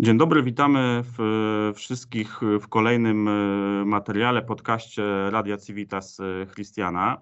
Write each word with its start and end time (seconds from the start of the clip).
Dzień 0.00 0.18
dobry, 0.18 0.42
witamy 0.42 1.02
w, 1.04 1.72
wszystkich 1.76 2.40
w 2.60 2.68
kolejnym 2.68 3.28
e, 3.28 3.32
materiale, 3.84 4.42
podcaście 4.42 5.30
Radia 5.30 5.56
Civitas 5.56 6.20
e, 6.20 6.46
Christiana. 6.46 7.20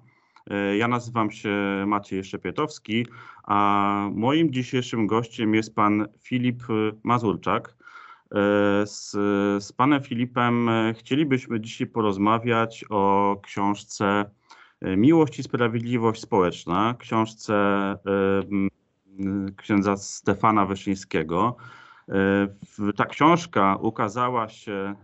E, 0.51 0.77
ja 0.77 0.89
nazywam 0.89 1.31
się 1.31 1.85
Maciej 1.87 2.25
Szepietowski, 2.25 3.07
a 3.45 4.09
moim 4.15 4.53
dzisiejszym 4.53 5.07
gościem 5.07 5.55
jest 5.55 5.75
pan 5.75 6.09
Filip 6.23 6.63
Mazurczak. 7.03 7.77
Z, 8.85 9.11
z 9.65 9.73
panem 9.73 10.03
Filipem 10.03 10.71
chcielibyśmy 10.99 11.61
dzisiaj 11.61 11.87
porozmawiać 11.87 12.85
o 12.91 13.37
książce 13.43 14.31
Miłość 14.83 15.39
i 15.39 15.43
Sprawiedliwość 15.43 16.21
Społeczna, 16.21 16.95
książce 16.99 17.55
księdza 19.57 19.97
Stefana 19.97 20.67
Wyszyńskiego. 20.67 21.57
Ta 22.97 23.07
książka 23.07 23.77
ukazała 23.81 24.49
się 24.49 24.73
e, 24.73 24.95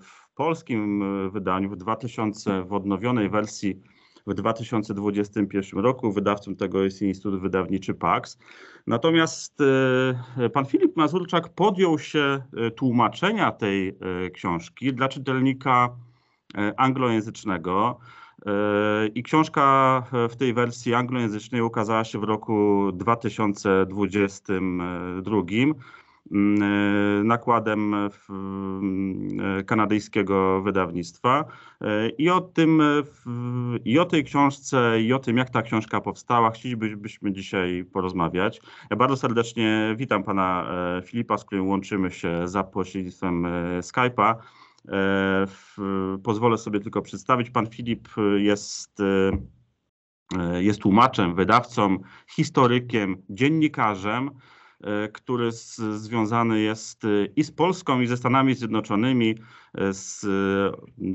w 0.00 0.34
polskim 0.34 1.02
e, 1.02 1.30
wydaniu 1.30 1.70
w 1.70 1.76
2000, 1.76 2.64
w 2.64 2.72
odnowionej 2.72 3.30
wersji 3.30 3.82
w 4.26 4.34
2021 4.34 5.80
roku. 5.80 6.12
Wydawcą 6.12 6.56
tego 6.56 6.82
jest 6.82 7.02
Instytut 7.02 7.40
Wydawniczy 7.40 7.94
PAX. 7.94 8.38
Natomiast 8.86 9.58
e, 10.38 10.50
pan 10.50 10.66
Filip 10.66 10.96
Mazurczak 10.96 11.48
podjął 11.48 11.98
się 11.98 12.42
tłumaczenia 12.76 13.52
tej 13.52 13.98
książki 14.34 14.92
dla 14.92 15.08
czytelnika 15.08 15.96
anglojęzycznego. 16.76 17.98
I 19.14 19.22
książka 19.22 20.02
w 20.30 20.36
tej 20.36 20.54
wersji 20.54 20.94
anglojęzycznej 20.94 21.62
ukazała 21.62 22.04
się 22.04 22.18
w 22.18 22.24
roku 22.24 22.90
2022. 22.92 25.42
Mm, 26.30 26.62
e, 26.62 27.24
nakładem 27.24 27.94
mm, 27.94 29.58
e, 29.58 29.64
kanadyjskiego 29.64 30.62
wydawnictwa. 30.62 31.44
E, 31.80 32.08
I 32.08 32.30
o 32.30 32.40
tym, 32.40 32.82
i 33.84 33.98
o 33.98 34.04
tej 34.04 34.24
książce, 34.24 35.00
i 35.00 35.12
o 35.12 35.18
tym, 35.18 35.36
jak 35.36 35.50
ta 35.50 35.62
książka 35.62 36.00
powstała, 36.00 36.50
chcielibyśmy 36.50 37.32
dzisiaj 37.32 37.84
porozmawiać. 37.92 38.60
Ja 38.90 38.96
bardzo 38.96 39.16
serdecznie 39.16 39.94
witam 39.98 40.24
pana 40.24 40.66
Filipa, 41.04 41.38
z 41.38 41.44
którym 41.44 41.68
łączymy 41.68 42.10
się 42.10 42.48
za 42.48 42.64
pośrednictwem 42.64 43.46
Skype'a. 43.80 44.34
Pozwolę 46.22 46.58
sobie 46.58 46.80
tylko 46.80 47.02
przedstawić. 47.02 47.50
Pan 47.50 47.66
Filip 47.66 48.08
jest 48.36 49.02
jest 50.60 50.80
tłumaczem, 50.80 51.34
wydawcą, 51.34 51.98
historykiem, 52.28 53.22
dziennikarzem. 53.30 54.30
E, 54.84 55.08
który 55.08 55.52
z, 55.52 55.76
związany 55.76 56.60
jest 56.60 57.04
e, 57.04 57.08
i 57.36 57.44
z 57.44 57.50
Polską, 57.50 58.00
i 58.00 58.06
ze 58.06 58.16
Stanami 58.16 58.54
Zjednoczonymi. 58.54 59.34
E, 59.74 59.92
z 59.92 60.26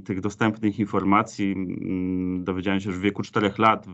tych 0.06 0.22
dostępnych 0.22 0.80
informacji 0.80 1.56
dowiedziałem 2.40 2.80
się, 2.80 2.92
że 2.92 2.98
w 2.98 3.02
wieku 3.02 3.24
4 3.24 3.52
lat 3.58 3.86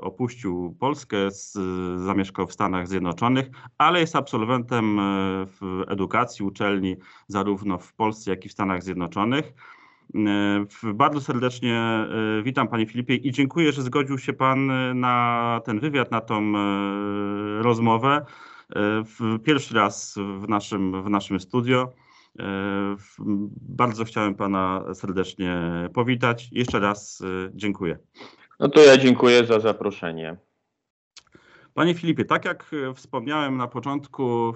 opuścił 0.00 0.76
Polskę, 0.78 1.18
zamieszkał 1.96 2.46
w 2.46 2.52
Stanach 2.52 2.88
Zjednoczonych, 2.88 3.46
ale 3.78 4.00
jest 4.00 4.16
absolwentem 4.16 5.00
w 5.46 5.82
edukacji 5.88 6.44
uczelni 6.44 6.96
zarówno 7.28 7.78
w 7.78 7.92
Polsce, 7.92 8.30
jak 8.30 8.44
i 8.44 8.48
w 8.48 8.52
Stanach 8.52 8.82
Zjednoczonych. 8.82 9.52
Bardzo 10.94 11.20
serdecznie 11.20 12.06
witam 12.42 12.68
Panie 12.68 12.86
Filipie 12.86 13.14
i 13.14 13.32
dziękuję, 13.32 13.72
że 13.72 13.82
zgodził 13.82 14.18
się 14.18 14.32
Pan 14.32 14.70
na 15.00 15.60
ten 15.64 15.80
wywiad, 15.80 16.10
na 16.10 16.20
tą 16.20 16.52
rozmowę. 17.62 18.26
Pierwszy 19.44 19.74
raz 19.74 20.14
w 20.40 20.48
naszym, 20.48 21.02
w 21.02 21.10
naszym 21.10 21.40
studio. 21.40 21.92
E, 22.38 22.96
bardzo 23.68 24.04
chciałem 24.04 24.34
Pana 24.34 24.84
serdecznie 24.94 25.60
powitać. 25.94 26.48
Jeszcze 26.52 26.80
raz 26.80 27.20
e, 27.20 27.50
dziękuję. 27.54 27.98
No 28.60 28.68
to 28.68 28.80
ja 28.80 28.96
dziękuję 28.96 29.46
za 29.46 29.60
zaproszenie. 29.60 30.36
Panie 31.74 31.94
Filipie, 31.94 32.24
tak 32.24 32.44
jak 32.44 32.70
wspomniałem 32.94 33.56
na 33.56 33.68
początku, 33.68 34.54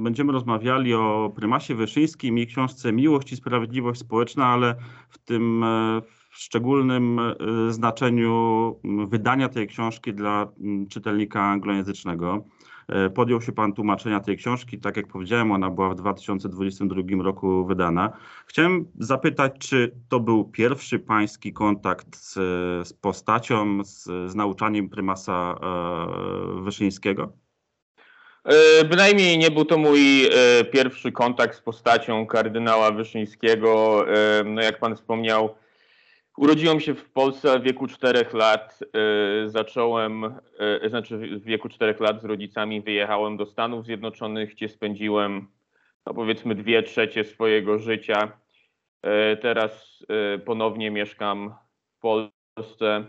będziemy 0.00 0.32
rozmawiali 0.32 0.94
o 0.94 1.32
prymasie 1.36 1.74
Wyszyńskim 1.74 2.38
i 2.38 2.46
książce 2.46 2.92
Miłość 2.92 3.32
i 3.32 3.36
Sprawiedliwość 3.36 4.00
Społeczna, 4.00 4.46
ale 4.46 4.74
w 5.10 5.18
tym 5.18 5.64
e, 5.64 6.00
w 6.30 6.36
szczególnym 6.36 7.20
znaczeniu 7.68 8.80
wydania 9.08 9.48
tej 9.48 9.68
książki 9.68 10.14
dla 10.14 10.52
czytelnika 10.90 11.42
anglojęzycznego. 11.42 12.44
E, 12.90 13.10
podjął 13.10 13.40
się 13.40 13.52
Pan 13.52 13.72
tłumaczenia 13.72 14.20
tej 14.20 14.36
książki. 14.36 14.78
Tak 14.78 14.96
jak 14.96 15.06
powiedziałem, 15.06 15.52
ona 15.52 15.70
była 15.70 15.88
w 15.88 15.94
2022 15.94 17.22
roku 17.22 17.66
wydana. 17.66 18.12
Chciałem 18.46 18.86
zapytać, 18.98 19.52
czy 19.58 19.94
to 20.08 20.20
był 20.20 20.44
pierwszy 20.44 20.98
Pański 20.98 21.52
kontakt 21.52 22.16
z, 22.16 22.34
z 22.88 22.92
postacią, 22.92 23.84
z, 23.84 24.04
z 24.04 24.34
nauczaniem 24.34 24.88
prymasa 24.88 25.58
e, 25.62 26.62
Wyszyńskiego? 26.62 27.32
E, 28.44 28.84
bynajmniej 28.84 29.38
nie 29.38 29.50
był 29.50 29.64
to 29.64 29.78
mój 29.78 30.00
pierwszy 30.72 31.12
kontakt 31.12 31.56
z 31.56 31.60
postacią 31.60 32.26
kardynała 32.26 32.90
Wyszyńskiego. 32.90 34.04
No 34.44 34.62
jak 34.62 34.80
pan 34.80 34.96
wspomniał, 34.96 35.54
Urodziłem 36.36 36.80
się 36.80 36.94
w 36.94 37.10
Polsce 37.10 37.58
w 37.58 37.62
wieku 37.62 37.86
4 37.86 38.26
lat. 38.32 38.80
Y, 39.44 39.50
zacząłem, 39.50 40.24
y, 40.84 40.88
znaczy 40.88 41.18
w 41.18 41.44
wieku 41.44 41.68
4 41.68 41.94
lat 42.00 42.22
z 42.22 42.24
rodzicami 42.24 42.80
wyjechałem 42.80 43.36
do 43.36 43.46
Stanów 43.46 43.84
Zjednoczonych, 43.84 44.50
gdzie 44.50 44.68
spędziłem 44.68 45.48
no 46.06 46.14
powiedzmy 46.14 46.54
dwie 46.54 46.82
trzecie 46.82 47.24
swojego 47.24 47.78
życia. 47.78 48.32
Y, 49.06 49.36
teraz 49.36 50.04
ponownie 50.44 50.90
mieszkam 50.90 51.54
w 51.96 52.00
Polsce, 52.00 53.04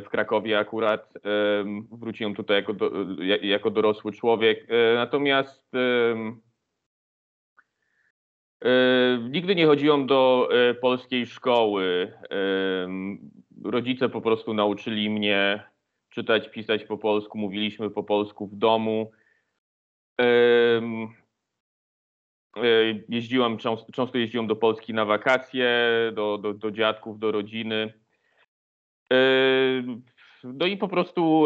w 0.00 0.06
Krakowie 0.10 0.58
akurat. 0.58 1.12
Wróciłem 1.92 2.34
tutaj 2.34 2.56
jako, 2.56 2.72
do, 2.72 2.90
jako 3.42 3.70
dorosły 3.70 4.12
człowiek. 4.12 4.66
Natomiast 4.94 5.72
nigdy 9.30 9.54
nie 9.54 9.66
chodziłem 9.66 10.06
do 10.06 10.48
e, 10.52 10.74
polskiej 10.74 11.26
szkoły. 11.26 12.12
E, 12.30 12.88
rodzice 13.64 14.08
po 14.08 14.20
prostu 14.20 14.54
nauczyli 14.54 15.10
mnie 15.10 15.62
czytać, 16.08 16.48
pisać 16.48 16.84
po 16.84 16.98
polsku, 16.98 17.38
mówiliśmy 17.38 17.90
po 17.90 18.02
polsku 18.02 18.46
w 18.46 18.56
domu. 18.56 19.10
Jeździłem, 23.08 23.58
często 23.92 24.18
jeździłem 24.18 24.46
do 24.46 24.56
Polski 24.56 24.94
na 24.94 25.04
wakacje, 25.04 25.70
do, 26.14 26.38
do, 26.38 26.54
do 26.54 26.70
dziadków, 26.70 27.18
do 27.18 27.32
rodziny. 27.32 27.92
No 30.44 30.66
i 30.66 30.76
po 30.76 30.88
prostu 30.88 31.44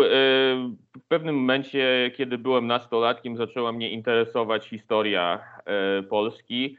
w 0.97 1.07
pewnym 1.09 1.37
momencie, 1.37 2.11
kiedy 2.17 2.39
byłem 2.39 2.67
nastolatkiem, 2.67 3.37
zaczęła 3.37 3.73
mnie 3.73 3.91
interesować 3.91 4.69
historia 4.69 5.45
Polski. 6.09 6.77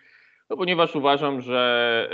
No 0.54 0.58
ponieważ 0.58 0.96
uważam, 0.96 1.42
że, 1.42 2.10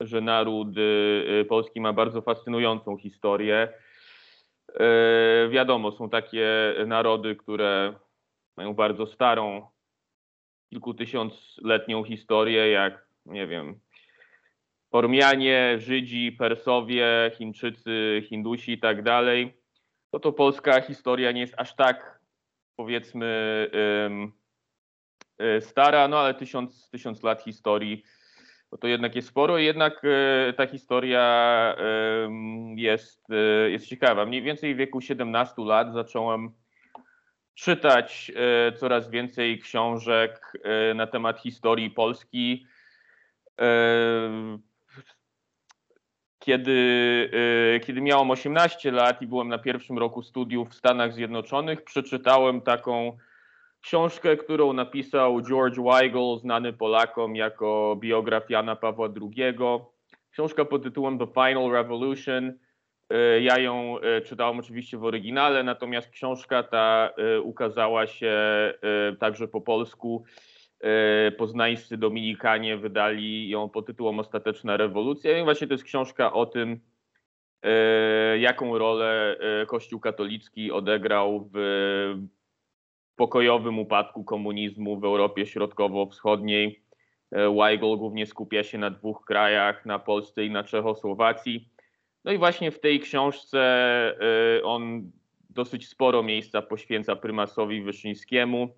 że 0.00 0.20
naród 0.20 0.68
y, 0.78 1.46
polski 1.48 1.80
ma 1.80 1.92
bardzo 1.92 2.22
fascynującą 2.22 2.96
historię. 2.96 3.68
E, 4.74 5.48
wiadomo, 5.50 5.92
są 5.92 6.10
takie 6.10 6.74
narody, 6.86 7.36
które 7.36 7.94
mają 8.56 8.74
bardzo 8.74 9.06
starą, 9.06 9.66
kilkutysiącletnią 10.70 12.04
historię, 12.04 12.70
jak 12.70 13.06
nie 13.26 13.46
wiem, 13.46 13.80
Ormianie, 14.90 15.76
Żydzi, 15.78 16.32
Persowie, 16.32 17.30
Chińczycy, 17.38 18.22
Hindusi 18.28 18.72
i 18.72 18.78
tak 18.78 19.02
dalej. 19.02 19.54
No 20.12 20.18
to 20.18 20.32
polska 20.32 20.80
historia 20.80 21.32
nie 21.32 21.40
jest 21.40 21.54
aż 21.56 21.76
tak, 21.76 22.20
powiedzmy, 22.76 23.26
E, 23.74 24.43
stara, 25.60 26.08
no 26.08 26.18
ale 26.18 26.34
tysiąc, 26.34 26.90
tysiąc 26.90 27.22
lat 27.22 27.42
historii, 27.42 28.02
bo 28.70 28.78
to 28.78 28.86
jednak 28.86 29.16
jest 29.16 29.28
sporo 29.28 29.58
i 29.58 29.64
jednak 29.64 30.02
e, 30.04 30.52
ta 30.52 30.66
historia 30.66 31.76
jest, 32.76 33.30
e, 33.30 33.70
jest 33.70 33.86
ciekawa. 33.86 34.26
Mniej 34.26 34.42
więcej 34.42 34.74
w 34.74 34.78
wieku 34.78 35.00
17 35.00 35.54
lat 35.62 35.92
zacząłem 35.92 36.50
czytać 37.54 38.32
coraz 38.76 39.10
więcej 39.10 39.58
książek 39.58 40.52
na 40.94 41.06
temat 41.06 41.40
historii 41.40 41.90
Polski. 41.90 42.66
Kiedy, 46.38 47.30
kiedy 47.86 48.00
miałem 48.00 48.30
18 48.30 48.92
lat 48.92 49.22
i 49.22 49.26
byłem 49.26 49.48
na 49.48 49.58
pierwszym 49.58 49.98
roku 49.98 50.22
studiów 50.22 50.70
w 50.70 50.74
Stanach 50.74 51.12
Zjednoczonych, 51.12 51.84
przeczytałem 51.84 52.60
taką 52.60 53.18
książkę, 53.84 54.36
którą 54.36 54.72
napisał 54.72 55.42
George 55.42 55.78
Weigel, 55.80 56.38
znany 56.38 56.72
Polakom 56.72 57.36
jako 57.36 57.96
biograf 58.00 58.50
Jana 58.50 58.76
Pawła 58.76 59.08
II. 59.08 59.54
Książka 60.30 60.64
pod 60.64 60.82
tytułem 60.82 61.18
The 61.18 61.26
Final 61.26 61.70
Revolution. 61.70 62.52
Ja 63.40 63.58
ją 63.58 63.96
czytałem 64.24 64.58
oczywiście 64.58 64.98
w 64.98 65.04
oryginale, 65.04 65.62
natomiast 65.62 66.10
książka 66.10 66.62
ta 66.62 67.10
ukazała 67.42 68.06
się 68.06 68.34
także 69.18 69.48
po 69.48 69.60
polsku. 69.60 70.24
Poznańscy 71.38 71.96
Dominikanie 71.96 72.76
wydali 72.76 73.48
ją 73.48 73.68
pod 73.68 73.86
tytułem 73.86 74.18
Ostateczna 74.18 74.76
rewolucja. 74.76 75.38
I 75.38 75.44
właśnie 75.44 75.66
to 75.66 75.74
jest 75.74 75.84
książka 75.84 76.32
o 76.32 76.46
tym, 76.46 76.80
jaką 78.38 78.78
rolę 78.78 79.36
Kościół 79.66 80.00
katolicki 80.00 80.72
odegrał 80.72 81.50
w 81.54 81.58
pokojowym 83.16 83.78
upadku 83.78 84.24
komunizmu 84.24 85.00
w 85.00 85.04
Europie 85.04 85.46
Środkowo-Wschodniej. 85.46 86.84
E, 87.30 87.54
Weigl 87.54 87.96
głównie 87.96 88.26
skupia 88.26 88.62
się 88.62 88.78
na 88.78 88.90
dwóch 88.90 89.24
krajach, 89.24 89.86
na 89.86 89.98
Polsce 89.98 90.44
i 90.44 90.50
na 90.50 90.64
Czechosłowacji. 90.64 91.68
No 92.24 92.32
i 92.32 92.38
właśnie 92.38 92.70
w 92.70 92.80
tej 92.80 93.00
książce 93.00 93.60
e, 94.58 94.62
on 94.64 95.10
dosyć 95.50 95.88
sporo 95.88 96.22
miejsca 96.22 96.62
poświęca 96.62 97.16
prymasowi 97.16 97.82
Wyszyńskiemu. 97.82 98.68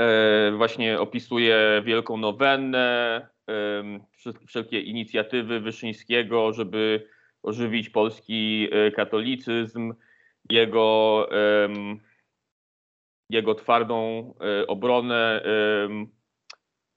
E, 0.00 0.52
właśnie 0.56 1.00
opisuje 1.00 1.82
wielką 1.84 2.16
nowennę, 2.16 3.28
wszelkie 4.46 4.80
inicjatywy 4.80 5.60
Wyszyńskiego, 5.60 6.52
żeby 6.52 7.08
ożywić 7.46 7.90
polski 7.90 8.68
e, 8.72 8.90
katolicyzm, 8.90 9.94
jego, 10.50 11.28
jego 13.30 13.54
twardą 13.54 14.34
e, 14.40 14.66
obronę 14.66 15.42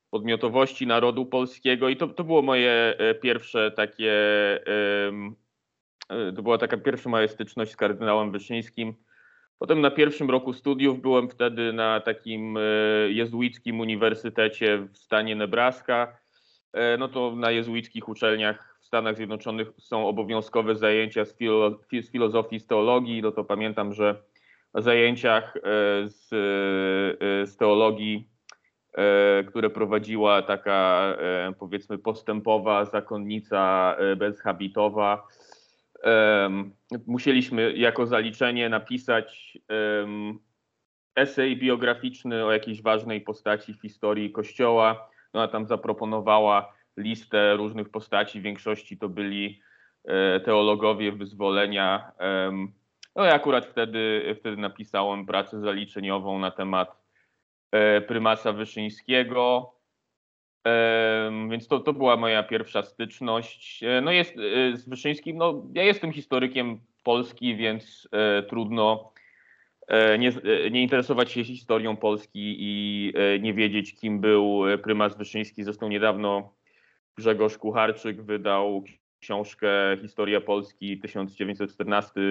podmiotowości 0.09 0.87
narodu 0.87 1.25
polskiego 1.25 1.89
i 1.89 1.97
to, 1.97 2.07
to 2.07 2.23
było 2.23 2.41
moje 2.41 2.95
e, 2.97 3.15
pierwsze 3.15 3.71
takie, 3.71 4.13
to 6.35 6.41
była 6.41 6.57
taka 6.57 6.77
pierwsza 6.77 7.09
moja 7.09 7.27
styczność 7.27 7.71
z 7.71 7.75
kardynałem 7.75 8.31
Wyszyńskim. 8.31 8.95
Potem 9.59 9.81
na 9.81 9.91
pierwszym 9.91 10.29
roku 10.29 10.53
studiów 10.53 11.01
byłem 11.01 11.29
wtedy 11.29 11.73
na 11.73 11.99
takim 11.99 12.57
jezuickim 13.09 13.79
uniwersytecie 13.79 14.77
w 14.77 14.97
stanie 14.97 15.35
Nebraska. 15.35 16.19
No 16.99 17.07
to 17.07 17.35
na 17.35 17.51
jezuickich 17.51 18.09
uczelniach 18.09 18.77
Stanach 18.81 19.15
Zjednoczonych 19.15 19.67
są 19.77 20.07
obowiązkowe 20.07 20.75
zajęcia 20.75 21.25
z, 21.25 21.35
filo, 21.37 21.79
z 22.01 22.11
filozofii, 22.11 22.59
z 22.59 22.67
teologii, 22.67 23.21
no 23.21 23.31
to 23.31 23.43
pamiętam, 23.43 23.93
że 23.93 24.21
na 24.73 24.81
zajęciach 24.81 25.57
e, 25.57 25.61
z, 26.07 26.33
e, 26.33 27.47
z 27.47 27.57
teologii, 27.57 28.27
e, 28.93 29.43
które 29.43 29.69
prowadziła 29.69 30.41
taka 30.41 31.17
powiedzmy 31.59 31.97
postępowa 31.97 32.85
zakonnica 32.85 33.95
bezhabitowa, 34.17 35.27
musieliśmy 37.07 37.73
jako 37.73 38.05
zaliczenie 38.05 38.69
napisać 38.69 39.57
esej 41.15 41.57
biograficzny 41.57 42.45
o 42.45 42.51
jakiejś 42.51 42.81
ważnej 42.81 43.21
postaci 43.21 43.73
w 43.73 43.81
historii 43.81 44.31
Kościoła. 44.31 45.09
No, 45.33 45.47
tam 45.47 45.65
zaproponowała 45.65 46.73
listę 46.97 47.55
różnych 47.55 47.89
postaci. 47.89 48.39
W 48.39 48.43
większości 48.43 48.97
to 48.97 49.09
byli 49.09 49.61
e, 50.05 50.39
teologowie 50.39 51.11
wyzwolenia. 51.11 52.11
No 53.15 53.25
ja 53.25 53.33
akurat 53.33 53.65
wtedy, 53.65 54.35
wtedy 54.39 54.57
napisałem 54.57 55.25
pracę 55.25 55.59
zaliczeniową 55.59 56.39
na 56.39 56.51
temat 56.51 56.97
e, 57.71 58.01
prymasa 58.01 58.53
Wyszyńskiego. 58.53 59.73
Więc 61.49 61.67
to, 61.67 61.79
to 61.79 61.93
była 61.93 62.17
moja 62.17 62.43
pierwsza 62.43 62.83
styczność. 62.83 63.83
E, 63.83 64.01
no 64.01 64.11
jest 64.11 64.35
z 64.73 64.89
Wyszyńskim, 64.89 65.37
no 65.37 65.63
ja 65.73 65.83
jestem 65.83 66.13
historykiem 66.13 66.79
Polski, 67.03 67.55
więc 67.55 68.09
trudno 68.49 69.11
nie, 70.19 70.31
nie, 70.71 70.81
interesować 70.81 71.31
się 71.31 71.43
historią 71.43 71.95
Polski 71.95 72.55
i 72.59 73.13
nie 73.41 73.53
wiedzieć, 73.53 73.95
kim 73.95 74.19
był 74.19 74.61
prymas 74.83 75.17
Wyszyński. 75.17 75.63
Zresztą 75.63 75.87
niedawno 75.87 76.53
Grzegorz 77.17 77.57
Kucharczyk 77.57 78.21
wydał 78.21 78.83
książkę 79.19 79.97
Historia 80.01 80.41
Polski 80.41 80.99
1914 80.99 82.21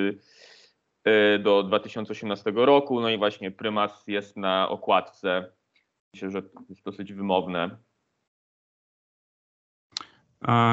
e, 1.04 1.38
do 1.38 1.62
2018 1.62 2.52
roku. 2.54 3.00
No 3.00 3.10
i 3.10 3.18
właśnie 3.18 3.50
prymas 3.50 4.04
jest 4.06 4.36
na 4.36 4.68
okładce. 4.68 5.52
Myślę, 6.14 6.30
że 6.30 6.42
jest 6.68 6.84
dosyć 6.84 7.12
wymowne. 7.12 7.78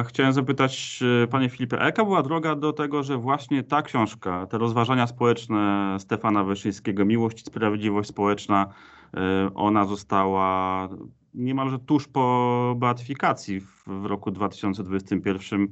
Chciałem 0.08 0.34
zapytać 0.34 1.04
Panie 1.30 1.50
Filipie, 1.50 1.78
jaka 1.78 2.06
była 2.06 2.24
droga 2.24 2.56
do 2.56 2.74
tego, 2.74 3.04
że 3.04 3.18
właśnie 3.18 3.64
ta 3.64 3.82
książka, 3.82 4.48
te 4.48 4.58
rozważania 4.58 5.08
społeczne 5.08 5.96
Stefana 6.00 6.44
Wyszyńskiego, 6.44 7.06
Miłość 7.06 7.42
i 7.42 7.46
Sprawiedliwość 7.46 8.10
Społeczna, 8.10 8.68
e, 9.14 9.50
ona 9.56 9.86
została 9.86 10.90
niemalże 11.34 11.80
tuż 11.80 12.08
po 12.08 12.76
beatyfikacji 12.78 13.60
w, 13.62 14.06
roku 14.06 14.32
2021 14.32 15.62
e, 15.62 15.68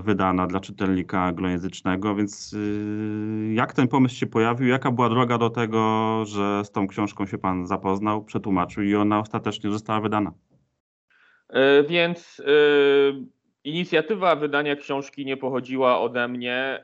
wydana 0.00 0.46
dla 0.46 0.60
czytelnika 0.60 1.22
anglojęzycznego, 1.22 2.14
więc 2.14 2.54
e, 2.54 3.54
jak 3.54 3.72
ten 3.72 3.88
pomysł 3.88 4.14
się 4.14 4.26
pojawił, 4.26 4.68
jaka 4.68 4.90
była 4.90 5.08
droga 5.08 5.38
do 5.38 5.50
tego, 5.50 6.22
że 6.26 6.64
z 6.64 6.70
tą 6.70 6.86
książką 6.86 7.26
się 7.26 7.38
Pan 7.38 7.66
zapoznał, 7.66 8.24
przetłumaczył 8.24 8.82
i 8.82 8.94
ona 8.94 9.18
ostatecznie 9.18 9.70
została 9.70 10.00
wydana? 10.00 10.32
E, 11.52 11.82
więc 11.82 12.42
inicjatywa 13.64 14.36
wydania 14.36 14.76
książki 14.76 15.26
nie 15.26 15.36
pochodziła 15.36 16.00
ode 16.00 16.28
mnie 16.28 16.82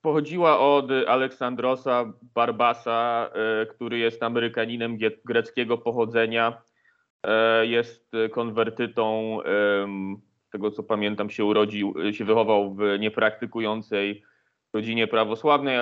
pochodziła 0.00 0.58
od 0.58 0.90
Aleksandrosa 1.06 2.12
Barbasa, 2.34 3.30
e, 3.32 3.66
który 3.66 3.98
jest 3.98 4.22
Amerykaninem 4.22 4.98
greckiego 5.24 5.78
pochodzenia. 5.78 6.62
E, 7.22 7.66
jest 7.66 8.12
konwertytą, 8.30 9.38
z 10.46 10.50
tego 10.50 10.70
co 10.70 10.82
pamiętam, 10.82 11.30
się 11.30 11.44
urodził, 11.44 11.94
się 12.12 12.24
wychował 12.24 12.74
w 12.74 12.80
niepraktykującej 12.98 14.22
rodzinie 14.72 15.06
prawosławnej, 15.06 15.78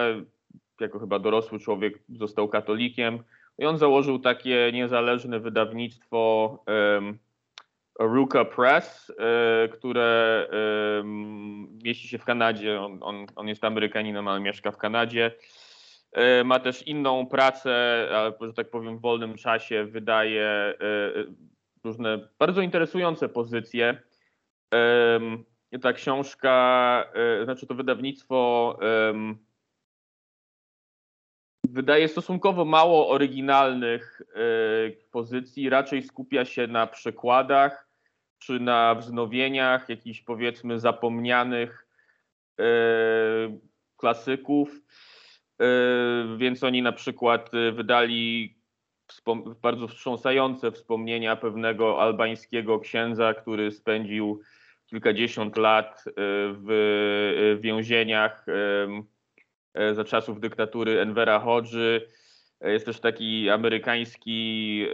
jako 0.80 0.98
chyba 0.98 1.18
dorosły 1.18 1.58
człowiek 1.58 1.98
został 2.08 2.48
katolikiem. 2.48 3.22
I 3.58 3.66
on 3.66 3.78
założył 3.78 4.18
takie 4.18 4.70
niezależne 4.72 5.40
wydawnictwo 5.40 6.58
Aruka 7.98 8.44
Press, 8.44 9.12
e, 9.18 9.68
które 9.68 10.48
mieści 11.84 12.08
się 12.08 12.18
w 12.18 12.24
Kanadzie. 12.24 12.80
On, 12.80 12.98
on, 13.00 13.26
on, 13.36 13.48
jest 13.48 13.64
Amerykaninem, 13.64 14.28
ale 14.28 14.40
mieszka 14.40 14.70
w 14.70 14.76
Kanadzie. 14.76 15.30
E, 16.12 16.44
ma 16.44 16.60
też 16.60 16.86
inną 16.86 17.26
pracę, 17.26 18.08
że 18.40 18.52
tak 18.52 18.70
powiem, 18.70 18.98
w 18.98 19.00
wolnym 19.00 19.34
czasie 19.34 19.84
wydaje 19.84 20.44
e, 20.44 20.74
różne 21.84 22.28
bardzo 22.38 22.62
interesujące 22.62 23.28
pozycje. 23.28 24.02
Ta 25.82 25.92
książka, 25.92 27.04
znaczy 27.44 27.66
to 27.66 27.74
wydawnictwo 27.74 28.78
wydaje 31.72 32.08
stosunkowo 32.08 32.64
mało 32.64 33.08
oryginalnych 33.08 34.22
pozycji, 35.10 35.68
raczej 35.68 36.02
skupia 36.02 36.44
się 36.44 36.66
na 36.66 36.86
przekładach 36.86 37.92
czy 38.38 38.60
na 38.60 38.94
wznowieniach 38.94 39.88
jakichś 39.88 40.20
powiedzmy 40.20 40.80
zapomnianych 40.80 41.86
e, 42.58 42.64
klasyków. 43.96 44.80
E, 45.60 45.66
więc 46.36 46.64
oni 46.64 46.82
na 46.82 46.92
przykład 46.92 47.50
wydali 47.72 48.54
bardzo 49.62 49.88
wstrząsające 49.88 50.72
wspomnienia 50.72 51.36
pewnego 51.36 52.02
albańskiego 52.02 52.80
księdza, 52.80 53.34
który 53.34 53.70
spędził 53.70 54.40
kilkadziesiąt 54.86 55.56
lat 55.56 56.04
e, 56.06 56.12
w 56.66 57.58
więzieniach 57.60 58.46
za 59.92 60.04
czasów 60.04 60.40
dyktatury 60.40 61.00
Envera 61.00 61.40
Hodży. 61.40 62.08
Jest 62.60 62.86
też 62.86 63.00
taki 63.00 63.50
amerykański 63.50 64.86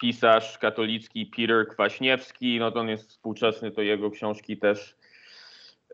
pisarz 0.00 0.58
katolicki 0.58 1.26
Peter 1.26 1.68
Kwaśniewski, 1.68 2.58
no 2.58 2.72
to 2.72 2.80
on 2.80 2.88
jest 2.88 3.08
współczesny, 3.08 3.70
to 3.70 3.82
jego 3.82 4.10
książki 4.10 4.56
też 4.56 4.96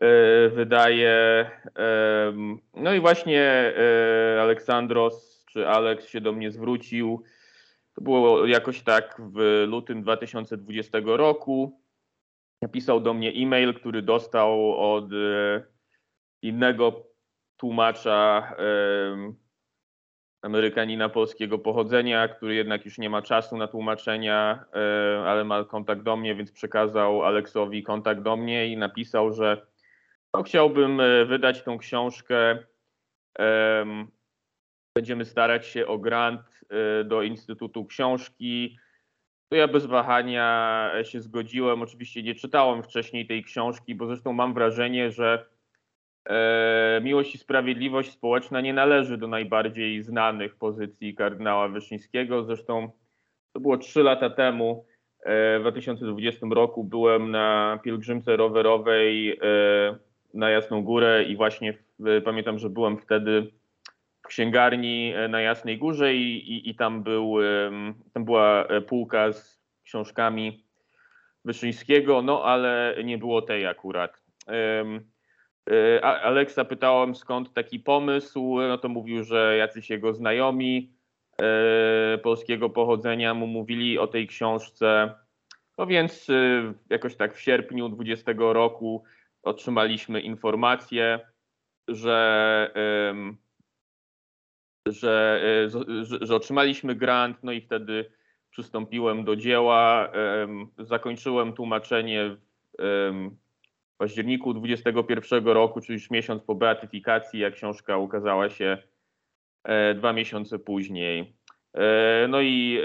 e, 0.01 0.49
wydaje. 0.49 1.49
No 2.73 2.93
i 2.93 2.99
właśnie 2.99 3.41
e, 3.41 4.41
Aleksandros 4.41 5.37
czy 5.51 5.67
Alex 5.67 6.07
się 6.07 6.21
do 6.21 6.31
mnie 6.31 6.51
zwrócił. 6.51 7.23
To 7.93 8.01
było 8.01 8.45
jakoś 8.45 8.81
tak 8.81 9.21
w 9.33 9.65
lutym 9.67 10.01
2020 10.01 10.97
roku. 11.05 11.81
Napisał 12.61 12.99
do 12.99 13.13
mnie 13.13 13.29
e-mail, 13.29 13.73
który 13.73 14.01
dostał 14.01 14.79
od 14.95 15.13
e, 15.13 15.63
innego 16.41 17.03
tłumacza 17.57 18.51
Amerykanina 20.41 21.09
polskiego 21.09 21.59
pochodzenia, 21.59 22.27
który 22.27 22.55
jednak 22.55 22.85
już 22.85 22.97
nie 22.97 23.09
ma 23.09 23.21
czasu 23.21 23.57
na 23.57 23.67
tłumaczenia, 23.67 24.65
ale 25.25 25.43
ma 25.43 25.63
kontakt 25.63 26.01
do 26.01 26.15
mnie, 26.15 26.35
więc 26.35 26.51
przekazał 26.51 27.25
Aleksowi 27.25 27.83
kontakt 27.83 28.21
do 28.21 28.37
mnie 28.37 28.67
i 28.67 28.77
napisał, 28.77 29.33
że 29.33 29.67
no, 30.33 30.43
chciałbym 30.43 31.01
wydać 31.27 31.63
tą 31.63 31.77
książkę. 31.77 32.57
Będziemy 34.95 35.25
starać 35.25 35.67
się 35.67 35.87
o 35.87 35.97
grant 35.97 36.41
do 37.05 37.21
Instytutu 37.21 37.85
Książki 37.85 38.77
to 39.49 39.55
ja 39.55 39.67
bez 39.67 39.85
wahania 39.85 40.91
się 41.03 41.21
zgodziłem. 41.21 41.81
Oczywiście 41.81 42.23
nie 42.23 42.35
czytałem 42.35 42.83
wcześniej 42.83 43.27
tej 43.27 43.43
książki, 43.43 43.95
bo 43.95 44.07
zresztą 44.07 44.33
mam 44.33 44.53
wrażenie, 44.53 45.11
że 45.11 45.33
e, 45.35 45.56
Miłość 47.01 47.35
i 47.35 47.37
Sprawiedliwość 47.37 48.11
Społeczna 48.11 48.61
nie 48.61 48.73
należy 48.73 49.17
do 49.17 49.27
najbardziej 49.27 50.03
znanych 50.03 50.55
pozycji 50.55 51.15
kardynała 51.15 51.67
Wyszyńskiego. 51.67 52.43
Zresztą 52.43 52.91
to 53.53 53.59
było 53.59 53.77
trzy 53.77 54.03
lata 54.03 54.29
temu. 54.29 54.85
E, 55.23 55.59
w 55.59 55.61
2020 55.61 56.47
roku 56.51 56.83
byłem 56.83 57.31
na 57.31 57.79
pielgrzymce 57.83 58.35
rowerowej 58.35 59.31
e, 59.31 59.37
na 60.33 60.49
Jasną 60.49 60.83
Górę 60.83 61.23
i 61.23 61.35
właśnie 61.35 61.73
pamiętam, 62.25 62.59
że 62.59 62.69
byłem 62.69 62.97
wtedy 62.97 63.51
w 64.21 64.27
księgarni 64.27 65.13
e, 65.15 65.27
na 65.27 65.41
Jasnej 65.41 65.77
Górze 65.77 66.15
i, 66.15 66.51
i, 66.53 66.69
i 66.69 66.75
tam, 66.75 67.03
był, 67.03 67.35
tam 68.13 68.25
była 68.25 68.65
e, 68.65 68.81
półka 68.81 69.33
z 69.33 69.61
książkami 69.83 70.63
Wyszyńskiego, 71.45 72.21
no 72.21 72.43
ale 72.43 72.95
nie 73.03 73.17
było 73.17 73.41
tej 73.41 73.67
akurat. 73.67 74.23
E, 75.71 76.01
Aleksa 76.03 76.65
pytałem 76.65 77.15
skąd 77.15 77.53
taki 77.53 77.79
pomysł, 77.79 78.57
no 78.59 78.77
to 78.77 78.89
mówił, 78.89 79.23
że 79.23 79.57
jacyś 79.57 79.89
jego 79.89 80.13
znajomi 80.13 80.97
polskiego 82.23 82.69
pochodzenia 82.69 83.33
mu 83.33 83.47
mówili 83.47 83.99
o 83.99 84.07
tej 84.07 84.27
książce. 84.27 85.13
No 85.77 85.87
więc 85.87 86.27
jakoś 86.89 87.15
tak 87.15 87.35
w 87.35 87.41
sierpniu 87.41 87.89
20 87.89 88.33
roku 88.37 89.03
otrzymaliśmy 89.43 90.21
informację, 90.21 91.19
że 91.87 92.71
że, 94.87 95.41
że 96.21 96.35
otrzymaliśmy 96.35 96.95
grant, 96.95 97.37
no 97.43 97.51
i 97.51 97.61
wtedy 97.61 98.11
przystąpiłem 98.49 99.23
do 99.23 99.35
dzieła. 99.35 100.11
Zakończyłem 100.79 101.53
tłumaczenie 101.53 102.37
w 103.97 103.99
październiku 103.99 104.53
2021 104.53 105.47
roku, 105.47 105.81
czyli 105.81 105.93
już 105.93 106.09
miesiąc 106.09 106.43
po 106.43 106.55
beatyfikacji, 106.55 107.39
jak 107.39 107.53
książka 107.53 107.97
ukazała 107.97 108.49
się 108.49 108.77
e, 109.63 109.95
dwa 109.95 110.13
miesiące 110.13 110.59
później. 110.59 111.35
E, 111.73 112.27
no 112.29 112.41
i 112.41 112.81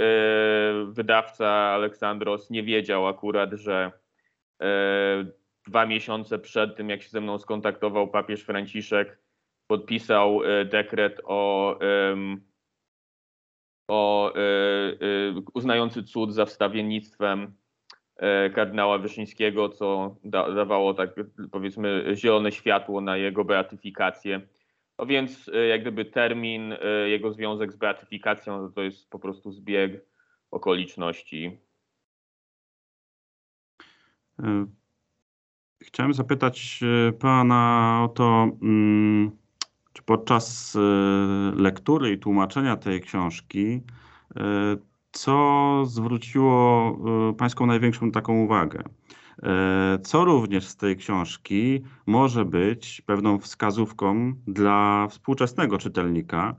wydawca 0.87 1.49
Aleksandros 1.49 2.51
nie 2.51 2.63
wiedział 2.63 3.07
akurat, 3.07 3.53
że 3.53 3.93
dwa 5.67 5.87
miesiące 5.87 6.39
przed 6.39 6.77
tym, 6.77 6.91
jak 6.91 7.03
się 7.03 7.09
ze 7.09 7.21
mną 7.21 7.39
skontaktował 7.39 8.09
papież 8.09 8.43
Franciszek, 8.43 9.23
podpisał 9.67 10.45
e, 10.45 10.65
dekret 10.65 11.21
o, 11.25 11.79
o 13.89 14.33
e, 14.35 14.39
e, 14.39 14.95
uznający 15.55 16.03
cud 16.03 16.35
za 16.35 16.45
wstawiennictwem 16.45 17.55
kardynała 18.55 18.99
Wyszyńskiego, 18.99 19.69
co 19.69 20.17
da, 20.25 20.55
dawało 20.55 20.95
tak 20.95 21.11
powiedzmy 21.53 22.05
zielone 22.15 22.53
światło 22.53 23.01
na 23.01 23.17
jego 23.17 23.45
beatyfikację. 23.45 24.41
No 24.99 25.07
więc 25.07 25.51
jak 25.69 25.81
gdyby 25.81 26.05
termin, 26.05 26.75
jego 27.07 27.33
związek 27.33 27.73
z 27.73 27.77
beatyfikacją 27.77 28.73
to 28.73 28.83
jest 28.83 29.11
po 29.11 29.19
prostu 29.19 29.53
zbieg 29.53 30.07
okoliczności. 30.51 31.59
Chciałem 35.83 36.15
zapytać 36.15 36.81
pana 37.19 38.01
o 38.05 38.09
to, 38.09 38.49
mm, 38.63 39.31
czy 39.93 40.03
podczas 40.03 40.77
e, 40.77 40.81
lektury 41.63 42.13
i 42.13 42.19
tłumaczenia 42.19 42.77
tej 42.77 43.01
książki, 43.01 43.81
e, 44.37 44.77
co 45.13 45.83
zwróciło 45.87 46.89
e, 47.31 47.33
Pańską 47.33 47.67
największą 47.67 48.11
taką 48.11 48.45
uwagę? 48.45 48.83
Co 50.03 50.25
również 50.25 50.67
z 50.67 50.77
tej 50.77 50.97
książki 50.97 51.83
może 52.07 52.45
być 52.45 53.03
pewną 53.07 53.39
wskazówką 53.39 54.35
dla 54.47 55.09
współczesnego 55.11 55.79
czytelnika. 55.79 56.57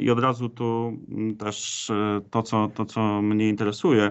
I 0.00 0.10
od 0.10 0.20
razu 0.20 0.48
tu 0.48 0.98
mm, 1.08 1.36
też 1.36 1.90
to, 2.30 2.42
co, 2.42 2.68
to, 2.68 2.84
co 2.84 3.22
mnie 3.22 3.48
interesuje. 3.48 4.10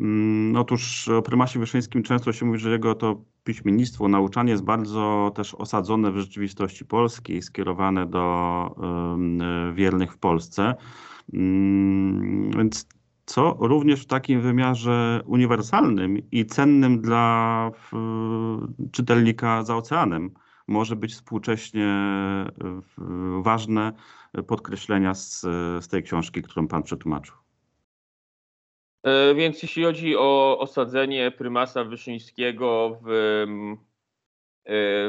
Mm, 0.00 0.56
otóż 0.56 1.08
o 1.08 1.22
prymasie 1.22 1.58
Wyszyńskim 1.58 2.02
często 2.02 2.32
się 2.32 2.46
mówi, 2.46 2.58
że 2.58 2.70
jego 2.70 2.94
to 2.94 3.20
piśmiennictwo, 3.44 4.08
nauczanie 4.08 4.50
jest 4.50 4.64
bardzo 4.64 5.32
też 5.34 5.54
osadzone 5.54 6.12
w 6.12 6.18
rzeczywistości 6.18 6.84
polskiej, 6.84 7.42
skierowane 7.42 8.06
do 8.06 8.76
wiernych 9.74 10.12
w 10.12 10.18
Polsce. 10.18 10.74
Mm, 11.32 12.50
więc 12.50 12.88
co 13.26 13.56
również 13.60 14.02
w 14.02 14.06
takim 14.06 14.40
wymiarze 14.40 15.20
uniwersalnym 15.26 16.30
i 16.30 16.46
cennym 16.46 17.00
dla 17.00 17.70
czytelnika 18.92 19.62
za 19.62 19.76
oceanem 19.76 20.30
może 20.68 20.96
być 20.96 21.12
współcześnie 21.12 21.94
ważne 23.42 23.92
podkreślenia 24.46 25.14
z, 25.14 25.40
z 25.84 25.88
tej 25.88 26.02
książki, 26.02 26.42
którą 26.42 26.68
Pan 26.68 26.82
przetłumaczył. 26.82 27.34
E, 29.06 29.34
więc 29.34 29.62
jeśli 29.62 29.84
chodzi 29.84 30.16
o 30.16 30.58
osadzenie 30.58 31.30
prymasa 31.30 31.84
Wyszyńskiego 31.84 32.98
w, 33.02 33.08
e, 33.08 33.46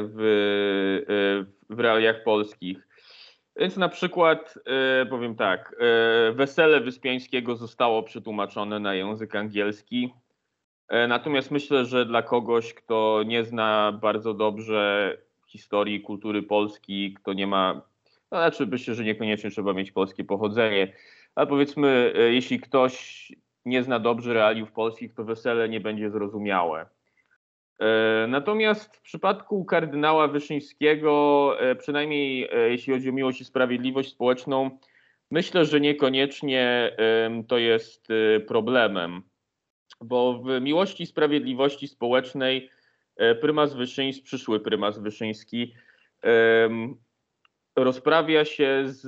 w, 0.02 0.20
e, 1.08 1.74
w 1.74 1.80
realiach 1.80 2.24
polskich. 2.24 2.87
Więc 3.58 3.76
na 3.76 3.88
przykład 3.88 4.58
powiem 5.10 5.34
tak, 5.34 5.76
Wesele 6.32 6.80
Wyspiańskiego 6.80 7.56
zostało 7.56 8.02
przetłumaczone 8.02 8.80
na 8.80 8.94
język 8.94 9.36
angielski. 9.36 10.14
Natomiast 11.08 11.50
myślę, 11.50 11.84
że 11.84 12.06
dla 12.06 12.22
kogoś, 12.22 12.74
kto 12.74 13.22
nie 13.26 13.44
zna 13.44 13.98
bardzo 14.02 14.34
dobrze 14.34 15.16
historii 15.46 16.00
kultury 16.00 16.42
Polski, 16.42 17.14
kto 17.14 17.32
nie 17.32 17.46
ma, 17.46 17.82
no 18.30 18.38
znaczy 18.38 18.66
myślę, 18.66 18.94
że 18.94 19.04
niekoniecznie 19.04 19.50
trzeba 19.50 19.72
mieć 19.72 19.92
polskie 19.92 20.24
pochodzenie, 20.24 20.92
ale 21.34 21.46
powiedzmy, 21.46 22.12
jeśli 22.30 22.60
ktoś 22.60 23.32
nie 23.64 23.82
zna 23.82 23.98
dobrze 23.98 24.34
realiów 24.34 24.72
polskich, 24.72 25.14
to 25.14 25.24
wesele 25.24 25.68
nie 25.68 25.80
będzie 25.80 26.10
zrozumiałe. 26.10 26.86
E, 27.78 28.26
natomiast 28.28 28.96
w 28.96 29.00
przypadku 29.00 29.64
kardynała 29.64 30.28
Wyszyńskiego, 30.28 31.54
e, 31.60 31.74
przynajmniej 31.74 32.48
e, 32.52 32.70
jeśli 32.70 32.92
chodzi 32.92 33.10
o 33.10 33.12
miłość 33.12 33.40
i 33.40 33.44
sprawiedliwość 33.44 34.10
społeczną, 34.10 34.70
myślę, 35.30 35.64
że 35.64 35.80
niekoniecznie 35.80 36.92
to 37.48 37.58
jest 37.58 38.08
problemem, 38.46 39.22
bo 40.00 40.42
w 40.42 40.60
miłości 40.60 41.02
i 41.02 41.06
sprawiedliwości 41.06 41.88
społecznej 41.88 42.70
prymas 43.40 43.74
Wyszyński, 43.74 44.22
przyszły 44.22 44.60
prymas 44.60 44.98
Wyszyński 44.98 45.74
rozprawia 47.76 48.44
się 48.44 48.82
z 48.84 49.06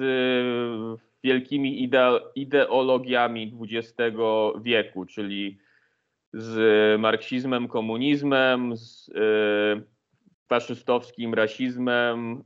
wielkimi 1.25 1.89
ideologiami 2.35 3.59
XX 3.61 4.17
wieku, 4.63 5.07
czyli 5.07 5.59
z 6.33 7.01
marksizmem, 7.01 7.69
komunizmem, 7.69 8.77
z 8.77 9.09
e, 9.09 9.83
faszystowskim 10.49 11.35
rasizmem, 11.35 12.45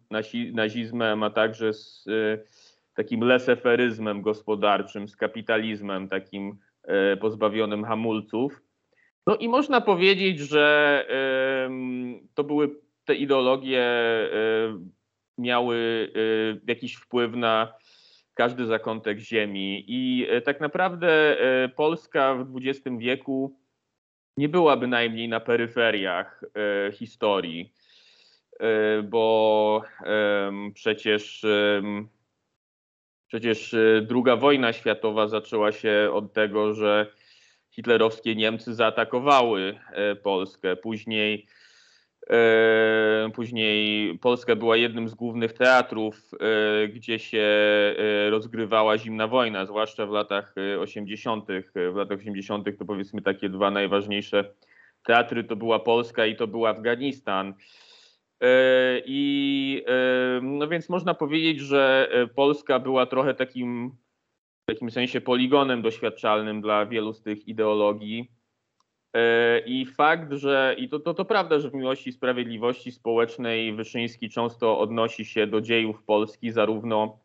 nazizmem, 0.52 1.22
a 1.22 1.30
także 1.30 1.72
z 1.72 2.04
e, 2.08 2.38
takim 2.94 3.20
leseferyzmem 3.20 4.22
gospodarczym, 4.22 5.08
z 5.08 5.16
kapitalizmem 5.16 6.08
takim 6.08 6.58
e, 6.82 7.16
pozbawionym 7.16 7.84
hamulców. 7.84 8.62
No 9.26 9.36
i 9.36 9.48
można 9.48 9.80
powiedzieć, 9.80 10.38
że 10.38 11.06
to 12.34 12.44
były 12.44 12.70
te 13.04 13.14
ideologie 13.14 13.84
miały 15.38 16.08
jakiś 16.66 16.94
wpływ 16.94 17.34
na 17.34 17.72
każdy 18.34 18.66
zakątek 18.66 19.18
ziemi. 19.18 19.84
I 19.88 20.26
tak 20.44 20.60
naprawdę 20.60 21.36
Polska 21.76 22.34
w 22.34 22.56
XX 22.56 22.96
wieku 22.98 23.56
nie 24.36 24.48
była 24.48 24.76
bynajmniej 24.76 25.28
na 25.28 25.40
peryferiach 25.40 26.44
e, 26.44 26.92
historii, 26.92 27.72
bo 29.02 29.82
przecież, 30.74 31.46
przecież 33.28 33.76
II 34.10 34.38
wojna 34.38 34.72
światowa 34.72 35.28
zaczęła 35.28 35.72
się 35.72 36.10
od 36.12 36.32
tego, 36.32 36.74
że 36.74 37.06
hitlerowskie 37.70 38.34
Niemcy 38.36 38.74
zaatakowały 38.74 39.78
Polskę. 40.22 40.76
Później 40.76 41.46
Później 43.34 44.18
Polska 44.18 44.56
była 44.56 44.76
jednym 44.76 45.08
z 45.08 45.14
głównych 45.14 45.52
teatrów, 45.52 46.30
gdzie 46.94 47.18
się 47.18 47.46
rozgrywała 48.30 48.98
zimna 48.98 49.28
wojna, 49.28 49.66
zwłaszcza 49.66 50.06
w 50.06 50.10
latach 50.10 50.54
80. 50.80 51.48
W 51.92 51.96
latach 51.96 52.18
80. 52.18 52.78
to 52.78 52.84
powiedzmy 52.84 53.22
takie 53.22 53.48
dwa 53.48 53.70
najważniejsze 53.70 54.54
teatry 55.06 55.44
to 55.44 55.56
była 55.56 55.78
Polska 55.78 56.26
i 56.26 56.36
to 56.36 56.46
był 56.46 56.66
Afganistan. 56.66 57.54
I 59.04 59.82
no 60.42 60.68
więc 60.68 60.88
można 60.88 61.14
powiedzieć, 61.14 61.60
że 61.60 62.08
Polska 62.34 62.78
była 62.78 63.06
trochę 63.06 63.34
takim 63.34 63.90
w 64.68 64.72
jakimś 64.72 64.92
sensie 64.92 65.20
poligonem 65.20 65.82
doświadczalnym 65.82 66.60
dla 66.60 66.86
wielu 66.86 67.12
z 67.12 67.22
tych 67.22 67.48
ideologii. 67.48 68.30
E, 69.14 69.58
I 69.66 69.86
fakt, 69.86 70.32
że, 70.32 70.74
i 70.78 70.88
to, 70.88 71.00
to, 71.00 71.14
to 71.14 71.24
prawda, 71.24 71.58
że 71.58 71.70
w 71.70 71.74
miłości 71.74 72.12
sprawiedliwości 72.12 72.92
społecznej 72.92 73.74
Wyszyński 73.74 74.30
często 74.30 74.78
odnosi 74.78 75.24
się 75.24 75.46
do 75.46 75.60
dziejów 75.60 76.02
Polski, 76.02 76.50
zarówno 76.50 77.18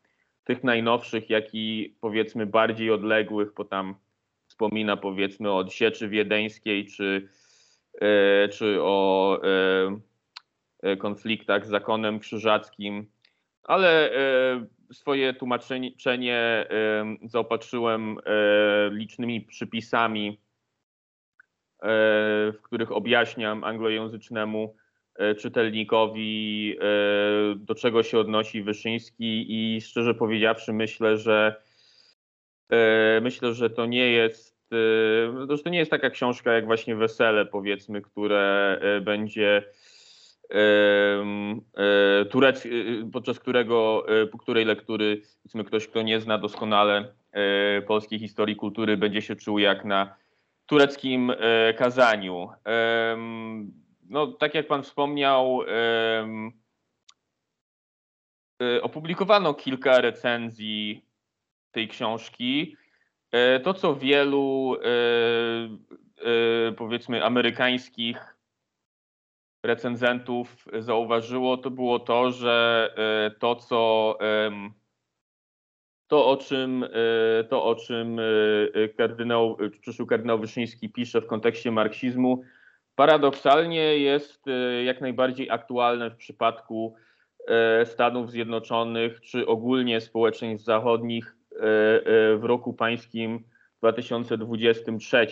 tych 0.43 0.63
najnowszych, 0.63 1.29
jak 1.29 1.45
i 1.53 1.95
powiedzmy 2.01 2.45
bardziej 2.45 2.91
odległych, 2.91 3.53
bo 3.57 3.65
tam 3.65 3.95
wspomina 4.47 4.97
powiedzmy 4.97 5.51
o 5.51 5.69
Sieczy 5.69 6.09
Wiedeńskiej, 6.09 6.85
czy, 6.85 7.29
e, 8.01 8.49
czy 8.49 8.77
o 8.81 9.39
e, 10.83 10.97
konfliktach 10.97 11.65
z 11.65 11.69
zakonem 11.69 12.19
krzyżackim, 12.19 13.05
ale 13.63 14.11
swoje 14.93 15.33
tłumaczenie 15.33 15.91
zaopatrzyłem 17.23 18.17
licznymi 18.91 19.41
przypisami 19.41 20.37
E, 20.37 20.48
w 21.81 22.57
których 22.61 22.91
objaśniam 22.91 23.63
anglojęzycznemu 23.63 24.75
e, 25.15 25.35
czytelnikowi, 25.35 26.75
e, 26.81 27.55
do 27.55 27.75
czego 27.75 28.03
się 28.03 28.19
odnosi 28.19 28.63
Wyszyński 28.63 29.45
i 29.49 29.81
szczerze 29.81 30.13
powiedziawszy 30.13 30.73
myślę, 30.73 31.17
że 31.17 31.55
myślę, 33.21 33.53
że 33.53 33.69
to 33.69 33.85
nie 33.85 34.11
jest 34.11 34.59
to 35.63 35.69
nie 35.69 35.77
jest 35.77 35.91
taka 35.91 36.09
książka 36.09 36.53
jak 36.53 36.65
właśnie 36.65 36.95
Wesele 36.95 37.45
powiedzmy, 37.45 38.01
które 38.01 38.79
będzie 39.01 39.63
turec, 42.29 42.67
podczas 43.13 43.39
którego, 43.39 44.05
po 44.31 44.37
której 44.37 44.65
lektury 44.65 45.21
powiedzmy 45.43 45.63
ktoś, 45.63 45.87
kto 45.87 46.01
nie 46.01 46.21
zna 46.21 46.37
doskonale 46.37 47.13
polskiej 47.87 48.19
historii 48.19 48.55
kultury 48.55 48.97
będzie 48.97 49.21
się 49.21 49.35
czuł 49.35 49.59
jak 49.59 49.85
na 49.85 50.15
tureckim 50.69 51.31
e, 51.31 51.73
kazaniu. 51.73 52.49
No, 54.09 54.27
tak 54.27 54.53
jak 54.53 54.67
pan 54.67 54.83
wspomniał, 54.83 55.61
e, 58.61 58.81
opublikowano 58.81 59.53
kilka 59.53 60.01
recenzji 60.01 61.05
tej 61.71 61.87
książki. 61.87 62.77
E, 63.31 63.59
to, 63.59 63.73
co 63.73 63.95
wielu 63.95 64.77
powiedzmy 66.77 67.25
amerykańskich 67.25 68.35
recenzentów 69.65 70.65
zauważyło, 70.79 71.57
to 71.57 71.71
było 71.71 71.99
to, 71.99 72.31
że 72.31 72.89
to, 73.39 73.55
co 73.55 74.17
to, 76.09 76.27
o 76.27 76.37
czym, 76.37 76.83
e, 76.83 77.43
to, 77.43 77.63
o 77.63 77.75
czym 77.75 78.19
e, 78.19 78.89
kardynał, 78.97 79.57
przyszły 79.81 80.07
kardynał 80.07 80.39
Wyszyński 80.39 80.89
pisze 80.89 81.21
w 81.21 81.27
kontekście 81.27 81.71
marksizmu, 81.71 82.41
paradoksalnie 82.95 83.97
jest 83.97 84.47
e, 84.47 84.83
jak 84.83 85.01
najbardziej 85.01 85.49
aktualne 85.49 86.09
w 86.09 86.15
przypadku 86.15 86.95
Stanów 87.85 88.31
Zjednoczonych, 88.31 89.21
czy 89.21 89.47
ogólnie 89.47 90.01
społeczeństw 90.01 90.65
zachodnich 90.65 91.35
w 92.35 92.41
roku 92.41 92.73
pańskim 92.73 93.43
2023. 93.79 95.27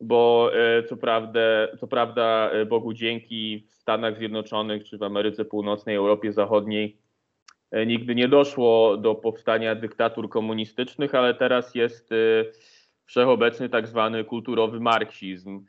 Bo 0.00 0.50
co 0.88 0.96
prawda, 0.96 1.40
co 1.80 1.86
prawda 1.86 2.50
Bogu 2.66 2.92
dzięki 2.92 3.66
w 3.68 3.72
Stanach 3.72 4.18
Zjednoczonych, 4.18 4.84
czy 4.84 4.98
w 4.98 5.02
Ameryce 5.02 5.44
Północnej, 5.44 5.96
Europie 5.96 6.32
Zachodniej 6.32 6.96
E, 6.96 7.01
nigdy 7.86 8.14
nie 8.14 8.28
doszło 8.28 8.96
do 8.96 9.14
powstania 9.14 9.74
dyktatur 9.74 10.28
komunistycznych, 10.28 11.14
ale 11.14 11.34
teraz 11.34 11.74
jest 11.74 12.12
e, 12.12 12.16
wszechobecny 13.04 13.68
tak 13.68 13.86
zwany 13.86 14.24
kulturowy 14.24 14.80
marksizm. 14.80 15.64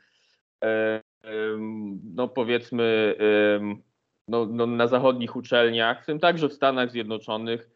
E, 0.63 1.01
no 2.15 2.27
powiedzmy, 2.27 3.15
no, 4.27 4.45
no 4.45 4.67
na 4.67 4.87
zachodnich 4.87 5.35
uczelniach, 5.35 6.03
w 6.03 6.05
tym 6.05 6.19
także 6.19 6.49
w 6.49 6.53
Stanach 6.53 6.91
Zjednoczonych, 6.91 7.69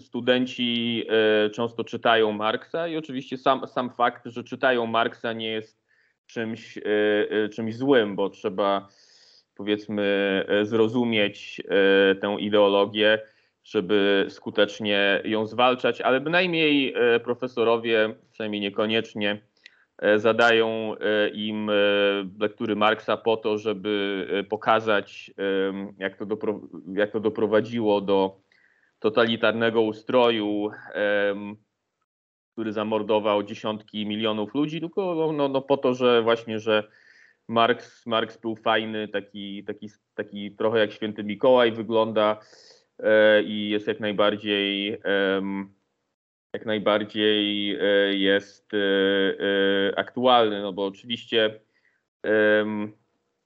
studenci 0.00 1.04
często 1.52 1.84
czytają 1.84 2.32
Marksa 2.32 2.88
i 2.88 2.96
oczywiście 2.96 3.38
sam, 3.38 3.66
sam 3.66 3.90
fakt, 3.90 4.26
że 4.26 4.44
czytają 4.44 4.86
Marksa 4.86 5.32
nie 5.32 5.48
jest 5.48 5.84
czymś, 6.26 6.78
czymś 7.52 7.76
złym, 7.76 8.16
bo 8.16 8.30
trzeba 8.30 8.88
powiedzmy 9.56 10.44
e, 10.48 10.64
zrozumieć 10.64 11.60
e, 11.60 12.14
tę 12.14 12.36
ideologię, 12.38 13.18
żeby 13.64 14.26
skutecznie 14.28 15.22
ją 15.24 15.46
zwalczać, 15.46 16.00
ale 16.00 16.20
bynajmniej 16.20 16.94
e, 16.96 17.20
profesorowie, 17.20 18.14
przynajmniej 18.32 18.60
niekoniecznie, 18.60 19.40
zadają 20.16 20.94
im 21.32 21.70
lektury 22.40 22.76
Marksa 22.76 23.16
po 23.16 23.36
to, 23.36 23.58
żeby 23.58 24.26
pokazać, 24.48 25.30
jak 25.98 26.16
to, 26.16 26.26
dopro 26.26 26.60
jak 26.94 27.10
to 27.10 27.20
doprowadziło 27.20 28.00
do 28.00 28.40
totalitarnego 28.98 29.82
ustroju, 29.82 30.70
który 32.52 32.72
zamordował 32.72 33.42
dziesiątki 33.42 34.06
milionów 34.06 34.54
ludzi, 34.54 34.80
tylko 34.80 35.14
no, 35.14 35.32
no, 35.32 35.48
no 35.48 35.62
po 35.62 35.76
to, 35.76 35.94
że 35.94 36.22
właśnie, 36.22 36.60
że 36.60 36.88
Marx, 37.48 38.06
Marx 38.06 38.36
był 38.36 38.56
fajny, 38.56 39.08
taki, 39.08 39.64
taki, 39.64 39.90
taki 40.14 40.52
trochę 40.52 40.78
jak 40.78 40.92
święty 40.92 41.24
Mikołaj 41.24 41.72
wygląda 41.72 42.40
e, 42.98 43.42
i 43.42 43.68
jest 43.68 43.86
jak 43.86 44.00
najbardziej 44.00 44.92
e, 44.92 45.42
jak 46.52 46.66
najbardziej 46.66 47.74
e, 47.74 48.14
jest 48.14 48.74
e, 48.74 48.78
e, 48.78 49.98
aktualny, 49.98 50.62
no 50.62 50.72
bo 50.72 50.86
oczywiście 50.86 51.60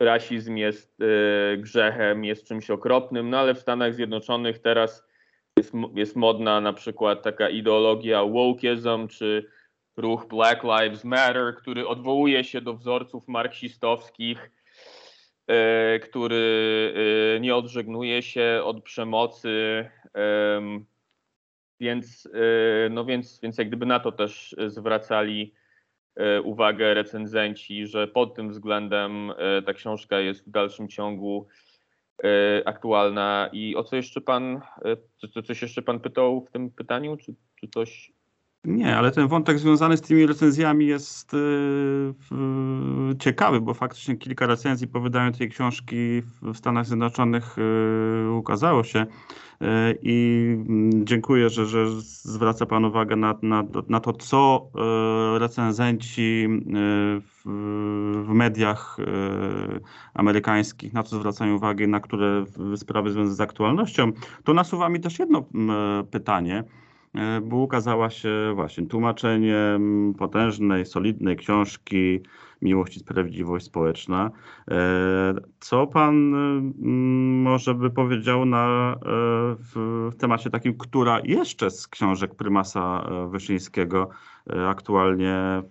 rasizm 0.00 0.56
jest 0.56 1.00
e, 1.00 1.56
grzechem, 1.56 2.24
jest 2.24 2.48
czymś 2.48 2.70
okropnym, 2.70 3.30
no 3.30 3.38
ale 3.38 3.54
w 3.54 3.58
Stanach 3.58 3.94
Zjednoczonych 3.94 4.58
teraz 4.58 5.06
jest, 5.56 5.72
jest 5.94 6.16
modna 6.16 6.60
na 6.60 6.72
przykład 6.72 7.22
taka 7.22 7.48
ideologia 7.48 8.24
wokeism, 8.24 9.08
czy 9.08 9.46
ruch 10.00 10.26
Black 10.26 10.62
Lives 10.64 11.04
Matter, 11.04 11.56
który 11.56 11.88
odwołuje 11.88 12.44
się 12.44 12.60
do 12.60 12.74
wzorców 12.74 13.28
marksistowskich, 13.28 14.50
e, 15.46 15.98
który 15.98 16.94
e, 17.36 17.40
nie 17.40 17.56
odżegnuje 17.56 18.22
się 18.22 18.60
od 18.64 18.82
przemocy. 18.82 19.86
Więc, 21.80 22.28
e, 22.34 22.88
no 22.90 23.04
więc, 23.04 23.40
więc 23.42 23.58
jak 23.58 23.68
gdyby 23.68 23.86
na 23.86 24.00
to 24.00 24.12
też 24.12 24.56
zwracali 24.66 25.54
uwagę 26.44 26.94
recenzenci, 26.94 27.86
że 27.86 28.08
pod 28.08 28.34
tym 28.34 28.50
względem 28.50 29.32
ta 29.66 29.74
książka 29.74 30.20
jest 30.20 30.46
w 30.46 30.50
dalszym 30.50 30.88
ciągu 30.88 31.48
aktualna. 32.64 33.50
I 33.52 33.76
o 33.76 33.84
co 33.84 33.96
jeszcze 33.96 34.20
pan, 34.20 34.60
co, 35.16 35.42
coś 35.42 35.62
jeszcze 35.62 35.82
pan 35.82 36.00
pytał 36.00 36.44
w 36.44 36.50
tym 36.50 36.70
pytaniu, 36.70 37.16
czy, 37.16 37.34
czy 37.60 37.68
coś 37.68 38.12
nie, 38.64 38.96
ale 38.96 39.10
ten 39.10 39.28
wątek 39.28 39.58
związany 39.58 39.96
z 39.96 40.00
tymi 40.00 40.26
recenzjami 40.26 40.86
jest 40.86 41.32
yy, 41.32 43.16
ciekawy, 43.18 43.60
bo 43.60 43.74
faktycznie 43.74 44.16
kilka 44.16 44.46
recenzji 44.46 44.88
po 44.88 45.00
wydaniu 45.00 45.32
tej 45.32 45.48
książki 45.48 46.22
w 46.42 46.56
Stanach 46.56 46.86
Zjednoczonych 46.86 47.56
yy, 48.26 48.32
ukazało 48.32 48.84
się. 48.84 49.06
Yy, 49.60 49.68
I 50.02 50.46
mm, 50.68 51.06
dziękuję, 51.06 51.50
że, 51.50 51.66
że 51.66 52.00
zwraca 52.00 52.66
Pan 52.66 52.84
uwagę 52.84 53.16
na, 53.16 53.38
na, 53.42 53.64
na 53.88 54.00
to, 54.00 54.12
co 54.12 54.70
recenzenci 55.38 56.48
w, 57.20 57.42
w 58.26 58.28
mediach 58.28 58.96
amerykańskich, 60.14 60.92
na 60.92 61.02
co 61.02 61.16
zwracają 61.16 61.54
uwagę, 61.54 61.86
na 61.86 62.00
które 62.00 62.44
sprawy 62.76 63.12
związane 63.12 63.34
z 63.34 63.40
aktualnością. 63.40 64.12
To 64.44 64.54
nasuwa 64.54 64.88
mi 64.88 65.00
też 65.00 65.18
jedno 65.18 65.44
pytanie. 66.10 66.64
E, 67.14 67.40
bo 67.40 67.56
ukazała 67.56 68.10
się 68.10 68.52
właśnie 68.54 68.86
tłumaczeniem 68.86 70.14
potężnej, 70.18 70.86
solidnej 70.86 71.36
książki 71.36 72.20
Miłość 72.62 72.96
i 72.96 73.00
Sprawiedliwość 73.00 73.66
Społeczna. 73.66 74.30
E, 74.70 75.34
co 75.60 75.86
pan 75.86 76.14
może 77.42 77.74
by 77.74 77.90
powiedział 77.90 78.44
na, 78.44 78.94
e, 78.94 78.98
w, 79.58 80.10
w 80.12 80.16
temacie 80.16 80.50
takim, 80.50 80.78
która 80.78 81.20
jeszcze 81.24 81.70
z 81.70 81.88
książek 81.88 82.34
prymasa 82.34 83.10
Wyszyńskiego 83.30 84.08
aktualnie 84.68 85.62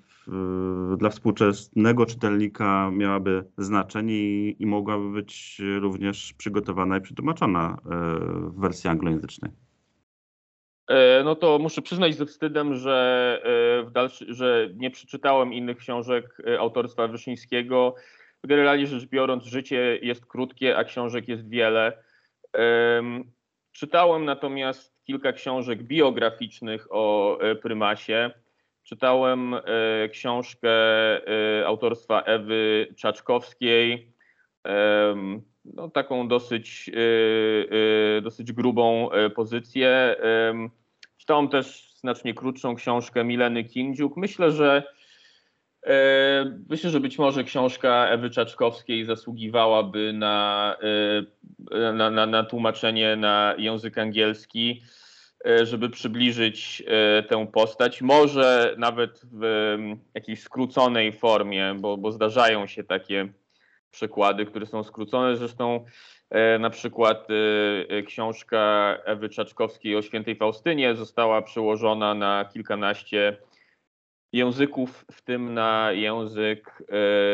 dla 0.98 1.10
współczesnego 1.10 2.06
czytelnika 2.06 2.92
miałaby 2.92 3.46
znaczenie 3.58 4.14
i, 4.14 4.64
i 4.64 4.66
mogłaby 4.66 5.12
być 5.12 5.62
również 5.80 6.34
przygotowana 6.38 6.98
i 6.98 7.02
przetłumaczona 7.02 7.78
w 8.42 8.60
wersji 8.60 8.90
anglojęzycznej. 8.90 9.69
No 11.24 11.36
to 11.36 11.60
muszę 11.60 11.82
przyznać 11.82 12.16
ze 12.16 12.26
wstydem, 12.26 12.76
że, 12.76 13.42
w 13.88 13.92
dalszy, 13.92 14.26
że 14.34 14.70
nie 14.76 14.92
przeczytałem 14.92 15.54
innych 15.54 15.78
książek 15.78 16.42
autorstwa 16.60 17.08
Wyszyńskiego. 17.08 17.96
Generalnie 18.44 18.88
rzecz 18.88 19.06
biorąc, 19.06 19.44
życie 19.44 20.00
jest 20.02 20.26
krótkie, 20.26 20.78
a 20.78 20.84
książek 20.84 21.28
jest 21.28 21.50
wiele. 21.50 22.04
Czytałem 23.72 24.26
natomiast 24.26 25.04
kilka 25.04 25.34
książek 25.34 25.84
biograficznych 25.84 26.88
o 26.90 27.38
e, 27.42 27.56
prymasie. 27.56 28.32
Czytałem 28.84 29.54
e, 29.54 29.62
książkę 30.10 30.70
e, 30.70 31.68
autorstwa 31.68 32.22
Ewy 32.22 32.88
Czaczkowskiej, 32.98 34.14
no, 35.66 35.90
taką 35.90 36.28
dosyć, 36.28 36.92
dosyć 38.22 38.52
grubą 38.52 39.10
pozycję. 39.36 40.16
Czytałem 41.20 41.50
też 41.50 41.94
znacznie 41.96 42.34
krótszą 42.34 42.76
książkę 42.76 43.24
Mileny 43.24 43.64
Kindziuk. 43.64 44.18
Myślę, 44.18 44.52
że 44.52 44.84
E, 45.86 46.60
myślę, 46.70 46.90
że 46.90 47.00
być 47.00 47.18
może 47.18 47.44
książka 47.44 48.08
Ewy 48.08 48.30
Czaczkowskiej 48.30 49.06
zasługiwałaby 49.06 50.14
na, 50.14 50.76
e, 51.72 51.94
na, 51.94 52.10
na, 52.10 52.26
na 52.26 52.44
tłumaczenie 52.44 53.16
na 53.16 53.56
język 53.58 53.98
angielski, 53.98 54.82
e, 55.46 55.66
żeby 55.66 55.90
przybliżyć 55.90 56.84
tę 57.30 57.48
postać. 57.48 58.02
Może 58.02 58.76
nawet 58.78 59.22
w 59.32 59.78
jakiejś 60.14 60.42
skróconej 60.42 61.12
formie, 61.12 61.76
bo, 61.80 61.98
bo 61.98 62.12
zdarzają 62.12 62.68
się 62.68 62.84
takie 62.84 63.30
przykłady, 63.92 64.46
które 64.46 64.66
są 64.66 64.84
skrócone. 64.84 65.38
Zresztą 65.38 65.86
na 66.60 66.70
przykład 66.70 67.28
książka 68.08 68.96
Ewy 69.06 69.30
Czaczkowskiej 69.30 69.96
o 69.96 70.02
świętej 70.02 70.36
Faustynie 70.36 70.96
została 70.96 71.42
przełożona 71.42 72.14
na 72.14 72.46
kilkanaście 72.54 73.38
języków, 74.34 75.06
w 75.12 75.22
tym 75.22 75.54
na 75.54 75.92
język 75.92 76.84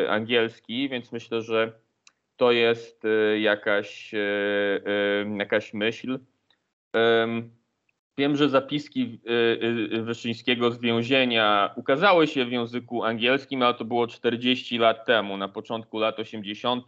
e, 0.05 0.11
angielski, 0.11 0.89
więc 0.89 1.11
myślę, 1.11 1.41
że 1.41 1.71
to 2.37 2.51
jest 2.51 3.05
e, 3.05 3.39
jakaś, 3.39 4.13
e, 4.13 4.19
jakaś 5.37 5.73
myśl. 5.73 6.19
Wiem, 8.17 8.35
że 8.35 8.49
zapiski 8.49 9.21
Wyszyńskiego 10.01 10.71
z 10.71 10.79
więzienia 10.79 11.73
ukazały 11.75 12.27
się 12.27 12.45
w 12.45 12.51
języku 12.51 13.03
angielskim, 13.03 13.61
ale 13.61 13.73
to 13.73 13.85
było 13.85 14.07
40 14.07 14.77
lat 14.77 15.05
temu, 15.05 15.37
na 15.37 15.47
początku 15.47 15.99
lat 15.99 16.19
80. 16.19 16.87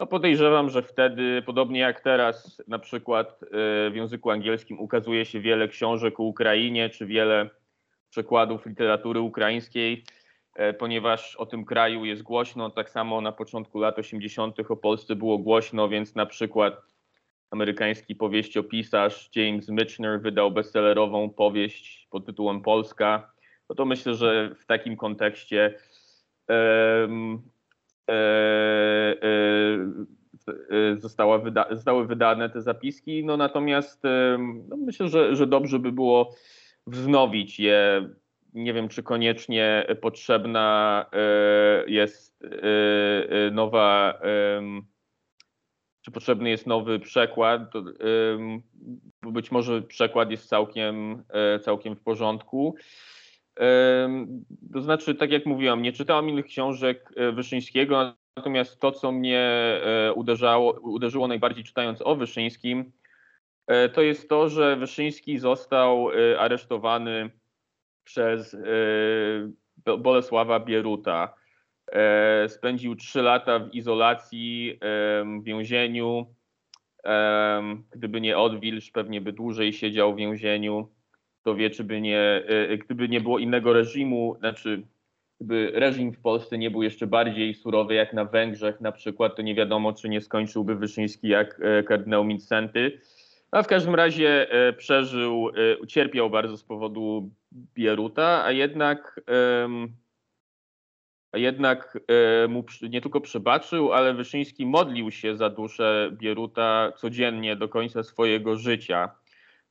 No 0.00 0.06
podejrzewam, 0.06 0.70
że 0.70 0.82
wtedy, 0.82 1.42
podobnie 1.46 1.80
jak 1.80 2.00
teraz, 2.00 2.62
na 2.68 2.78
przykład 2.78 3.40
w 3.90 3.92
języku 3.94 4.30
angielskim 4.30 4.80
ukazuje 4.80 5.24
się 5.24 5.40
wiele 5.40 5.68
książek 5.68 6.20
o 6.20 6.22
Ukrainie, 6.22 6.90
czy 6.90 7.06
wiele 7.06 7.50
przekładów 8.10 8.66
literatury 8.66 9.20
ukraińskiej, 9.20 10.04
e, 10.54 10.72
ponieważ 10.72 11.36
o 11.36 11.46
tym 11.46 11.64
kraju 11.64 12.04
jest 12.04 12.22
głośno. 12.22 12.70
Tak 12.70 12.90
samo 12.90 13.20
na 13.20 13.32
początku 13.32 13.78
lat 13.78 13.98
80. 13.98 14.70
o 14.70 14.76
Polsce 14.76 15.16
było 15.16 15.38
głośno, 15.38 15.88
więc 15.88 16.14
na 16.14 16.26
przykład 16.26 16.93
amerykański 17.54 18.14
powieściopisarz 18.14 19.30
James 19.36 19.68
Michener 19.68 20.20
wydał 20.20 20.50
bestsellerową 20.50 21.30
powieść 21.30 22.08
pod 22.10 22.26
tytułem 22.26 22.60
Polska. 22.60 23.32
No 23.68 23.74
to 23.74 23.84
myślę, 23.84 24.14
że 24.14 24.54
w 24.58 24.66
takim 24.66 24.96
kontekście 24.96 25.74
um, 26.48 27.42
e, 28.10 28.14
e, 30.70 30.96
została 30.96 31.38
wyda 31.38 31.66
zostały 31.70 32.06
wydane 32.06 32.50
te 32.50 32.62
zapiski. 32.62 33.24
No 33.24 33.36
natomiast 33.36 34.02
no 34.68 34.76
myślę, 34.76 35.08
że, 35.08 35.36
że 35.36 35.46
dobrze 35.46 35.78
by 35.78 35.92
było 35.92 36.34
wznowić 36.86 37.60
je. 37.60 38.08
Nie 38.54 38.72
wiem, 38.72 38.88
czy 38.88 39.02
koniecznie 39.02 39.86
potrzebna 40.00 41.06
e, 41.12 41.90
jest 41.90 42.44
e, 42.44 42.48
e, 43.46 43.50
nowa, 43.50 44.20
czy 46.04 46.10
potrzebny 46.10 46.50
jest 46.50 46.66
nowy 46.66 47.00
przekład. 47.00 47.62
Być 49.22 49.50
może 49.50 49.82
przekład 49.82 50.30
jest 50.30 50.48
całkiem, 50.48 51.22
całkiem 51.62 51.96
w 51.96 52.00
porządku. 52.00 52.76
To 54.72 54.80
znaczy, 54.80 55.14
tak 55.14 55.30
jak 55.30 55.46
mówiłam, 55.46 55.82
nie 55.82 55.92
czytałam 55.92 56.28
innych 56.28 56.46
książek 56.46 57.12
Wyszyńskiego, 57.32 58.14
natomiast 58.36 58.80
to, 58.80 58.92
co 58.92 59.12
mnie 59.12 59.80
uderzało, 60.14 60.72
uderzyło 60.72 61.28
najbardziej 61.28 61.64
czytając 61.64 62.02
o 62.02 62.16
Wyszyńskim, 62.16 62.92
E, 63.66 63.88
to 63.88 64.02
jest 64.02 64.28
to, 64.28 64.48
że 64.48 64.76
Wyszyński 64.76 65.38
został 65.38 66.10
e, 66.10 66.40
aresztowany 66.40 67.30
przez 68.04 68.54
e, 68.54 69.96
Bolesława 69.98 70.60
Bieruta. 70.60 71.34
Spędził 72.48 72.96
trzy 72.96 73.22
lata 73.22 73.58
w 73.58 73.74
izolacji, 73.74 74.78
w 75.40 75.44
więzieniu. 75.44 76.26
Gdyby 77.90 78.20
nie 78.20 78.38
odwilż, 78.38 78.90
pewnie 78.90 79.20
by 79.20 79.32
dłużej 79.32 79.72
siedział 79.72 80.14
w 80.14 80.16
więzieniu. 80.16 80.88
To 81.42 81.54
wie, 81.54 81.70
czy 81.70 81.84
by 81.84 82.00
nie, 82.00 82.42
gdyby 82.84 83.08
nie 83.08 83.20
było 83.20 83.38
innego 83.38 83.72
reżimu, 83.72 84.36
znaczy 84.38 84.82
gdyby 85.40 85.70
reżim 85.74 86.12
w 86.12 86.20
Polsce 86.20 86.58
nie 86.58 86.70
był 86.70 86.82
jeszcze 86.82 87.06
bardziej 87.06 87.54
surowy 87.54 87.94
jak 87.94 88.12
na 88.12 88.24
Węgrzech 88.24 88.80
na 88.80 88.92
przykład, 88.92 89.36
to 89.36 89.42
nie 89.42 89.54
wiadomo, 89.54 89.92
czy 89.92 90.08
nie 90.08 90.20
skończyłby 90.20 90.74
Wyszyński 90.74 91.28
jak 91.28 91.60
kardynał 91.86 92.24
Mincenty. 92.24 93.00
A 93.50 93.62
w 93.62 93.66
każdym 93.66 93.94
razie 93.94 94.50
e, 94.50 94.72
przeżył, 94.72 95.48
e, 95.48 95.78
ucierpiał 95.78 96.30
bardzo 96.30 96.56
z 96.56 96.64
powodu 96.64 97.30
Bieruta, 97.74 98.44
a 98.44 98.52
jednak, 98.52 99.20
jednak 101.34 101.98
e, 102.44 102.48
mu 102.48 102.64
nie 102.90 103.00
tylko 103.00 103.20
przebaczył, 103.20 103.92
ale 103.92 104.14
Wyszyński 104.14 104.66
modlił 104.66 105.10
się 105.10 105.36
za 105.36 105.50
duszę 105.50 106.10
Bieruta 106.12 106.92
codziennie 106.96 107.56
do 107.56 107.68
końca 107.68 108.02
swojego 108.02 108.56
życia. 108.56 109.10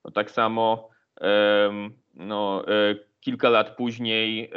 No, 0.05 0.11
tak 0.11 0.31
samo 0.31 0.89
no, 2.13 2.65
kilka 3.19 3.49
lat 3.49 3.75
później 3.75 4.51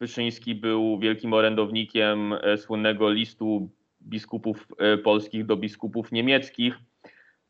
Wyszyński 0.00 0.54
był 0.54 0.98
wielkim 0.98 1.32
orędownikiem 1.32 2.34
słynnego 2.56 3.10
listu 3.10 3.70
biskupów 4.02 4.66
polskich 5.04 5.46
do 5.46 5.56
biskupów 5.56 6.12
niemieckich 6.12 6.78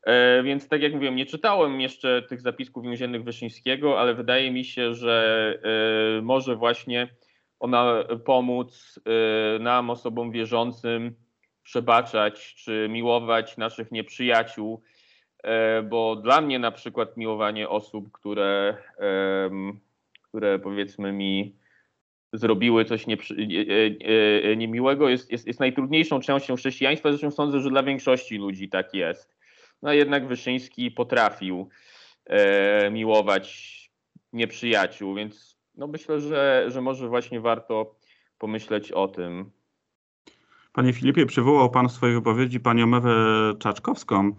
E, 0.07 0.43
więc 0.43 0.67
tak 0.67 0.81
jak 0.81 0.93
mówiłem, 0.93 1.15
nie 1.15 1.25
czytałem 1.25 1.81
jeszcze 1.81 2.21
tych 2.21 2.41
zapisków 2.41 2.83
więziennych 2.83 3.23
Wyszyńskiego, 3.23 3.99
ale 3.99 4.13
wydaje 4.13 4.51
mi 4.51 4.65
się, 4.65 4.93
że 4.93 5.53
e, 6.17 6.21
może 6.21 6.55
właśnie 6.55 7.07
ona 7.59 8.03
pomóc 8.25 8.99
e, 9.05 9.59
nam, 9.59 9.89
osobom 9.89 10.31
wierzącym, 10.31 11.15
przebaczać 11.63 12.55
czy 12.55 12.87
miłować 12.89 13.57
naszych 13.57 13.91
nieprzyjaciół, 13.91 14.81
bo 15.89 16.15
dla 16.15 16.41
mnie 16.41 16.59
na 16.59 16.71
przykład 16.71 17.17
miłowanie 17.17 17.69
osób, 17.69 18.11
które, 18.11 18.77
które 20.21 20.59
powiedzmy 20.59 21.13
mi 21.13 21.55
zrobiły 22.33 22.85
coś 22.85 23.05
niemiłego, 24.57 25.09
jest, 25.09 25.31
jest, 25.31 25.47
jest 25.47 25.59
najtrudniejszą 25.59 26.19
częścią 26.19 26.55
chrześcijaństwa. 26.55 27.09
Zresztą 27.09 27.31
sądzę, 27.31 27.59
że 27.59 27.69
dla 27.69 27.83
większości 27.83 28.37
ludzi 28.37 28.69
tak 28.69 28.93
jest 28.93 29.37
no 29.81 29.93
jednak 29.93 30.27
Wyszyński 30.27 30.91
potrafił 30.91 31.69
e, 32.25 32.91
miłować 32.91 33.77
nieprzyjaciół, 34.33 35.15
więc 35.15 35.56
no 35.77 35.87
myślę, 35.87 36.19
że, 36.19 36.65
że 36.67 36.81
może 36.81 37.07
właśnie 37.07 37.41
warto 37.41 37.95
pomyśleć 38.37 38.91
o 38.91 39.07
tym. 39.07 39.51
Panie 40.73 40.93
Filipie, 40.93 41.25
przywołał 41.25 41.69
Pan 41.69 41.89
w 41.89 41.91
swojej 41.91 42.15
wypowiedzi 42.15 42.59
Panią 42.59 42.97
Ewę 42.97 43.15
Czaczkowską. 43.59 44.31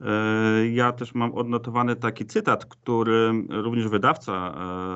E, 0.00 0.68
ja 0.68 0.92
też 0.92 1.14
mam 1.14 1.34
odnotowany 1.34 1.96
taki 1.96 2.26
cytat, 2.26 2.64
który 2.64 3.32
również 3.48 3.88
wydawca 3.88 4.54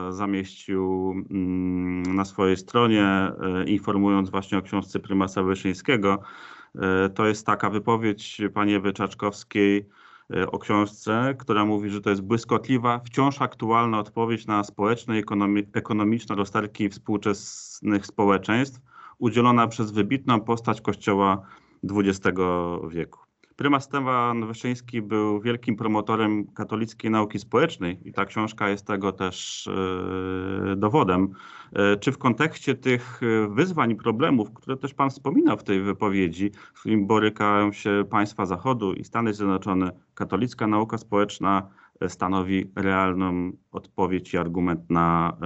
e, 0.09 0.13
zamieścił 0.13 1.15
mm, 1.31 2.17
na 2.17 2.25
swojej 2.25 2.57
stronie, 2.57 3.05
e, 3.05 3.33
informując 3.67 4.31
właśnie 4.31 4.59
o 4.59 4.63
książce 4.63 5.01
prymasa 5.01 5.43
Wyszyńskiego. 5.43 6.23
To 7.15 7.27
jest 7.27 7.47
taka 7.47 7.71
wypowiedź 7.71 8.43
pani 8.55 8.75
Ewy 8.75 8.93
Czaczkowskiej 8.93 9.79
e, 9.79 10.04
o 10.53 10.59
książce, 10.59 11.35
która 11.39 11.65
mówi, 11.65 11.91
że 11.91 12.01
to 12.01 12.11
jest 12.11 12.23
błyskotliwa, 12.23 13.01
wciąż 13.05 13.43
aktualna 13.43 13.99
odpowiedź 13.99 14.47
na 14.47 14.65
społeczne 14.65 15.21
i 15.21 15.25
ekonomiczne 15.75 16.37
rozterki 16.37 16.89
współczesnych 16.89 18.07
społeczeństw, 18.07 18.81
udzielona 19.19 19.67
przez 19.67 19.93
wybitną 19.93 20.41
postać 20.41 20.81
Kościoła 20.81 21.47
XX 21.91 22.39
wieku. 22.89 23.24
Prymas 23.57 23.85
Stefan 23.85 24.47
Wyszyński 24.47 25.03
był 25.03 25.41
wielkim 25.41 25.77
promotorem 25.77 26.47
katolickiej 26.47 27.11
nauki 27.11 27.39
społecznej 27.39 28.09
i 28.09 28.13
ta 28.13 28.25
książka 28.25 28.69
jest 28.69 28.87
tego 28.87 29.13
też 29.13 29.69
dowodem. 30.77 31.29
Czy 32.01 32.13
w 32.13 32.19
kontekście 32.19 32.75
tych 32.75 33.21
wyzwań 33.49 33.91
i 33.91 33.97
problemów, 33.97 34.53
które 34.55 34.77
też 34.77 34.95
Pan 34.95 35.11
wspominał 35.11 35.57
w 35.57 35.65
tej 35.65 35.83
wypowiedzi, 35.83 36.51
z 36.75 36.81
którymi 36.81 37.07
borykają 37.07 37.73
się 37.73 38.05
państwa 38.11 38.47
Zachodu 38.47 38.93
i 38.93 39.05
Stany 39.05 39.35
Zjednoczone, 39.35 39.93
katolicka 40.15 40.67
nauka 40.67 40.99
społeczna 40.99 41.69
stanowi 42.09 42.71
realną 42.77 43.53
odpowiedź 43.73 44.35
i 44.35 44.39
argument 44.39 44.91
na 44.91 45.37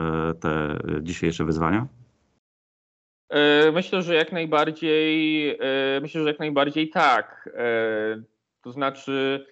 te 0.41 0.79
dzisiejsze 1.03 1.45
wyzwania? 1.45 1.98
Myślę, 3.73 4.03
że 4.03 4.15
jak 4.15 4.33
najbardziej, 4.33 5.59
myślę, 6.03 6.23
że 6.23 6.29
jak 6.29 6.39
najbardziej 6.39 6.89
tak. 6.89 7.51
To 8.63 8.73
znaczy, 8.73 9.47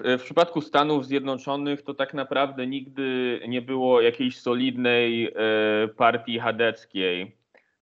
w 0.00 0.22
przypadku 0.24 0.60
Stanów 0.60 1.06
Zjednoczonych 1.06 1.82
to 1.82 1.94
tak 1.94 2.14
naprawdę 2.14 2.66
nigdy 2.66 3.40
nie 3.48 3.62
było 3.62 4.00
jakiejś 4.00 4.40
solidnej 4.40 5.24
e, 5.26 5.88
partii 5.88 6.38
chadeckiej. 6.38 7.36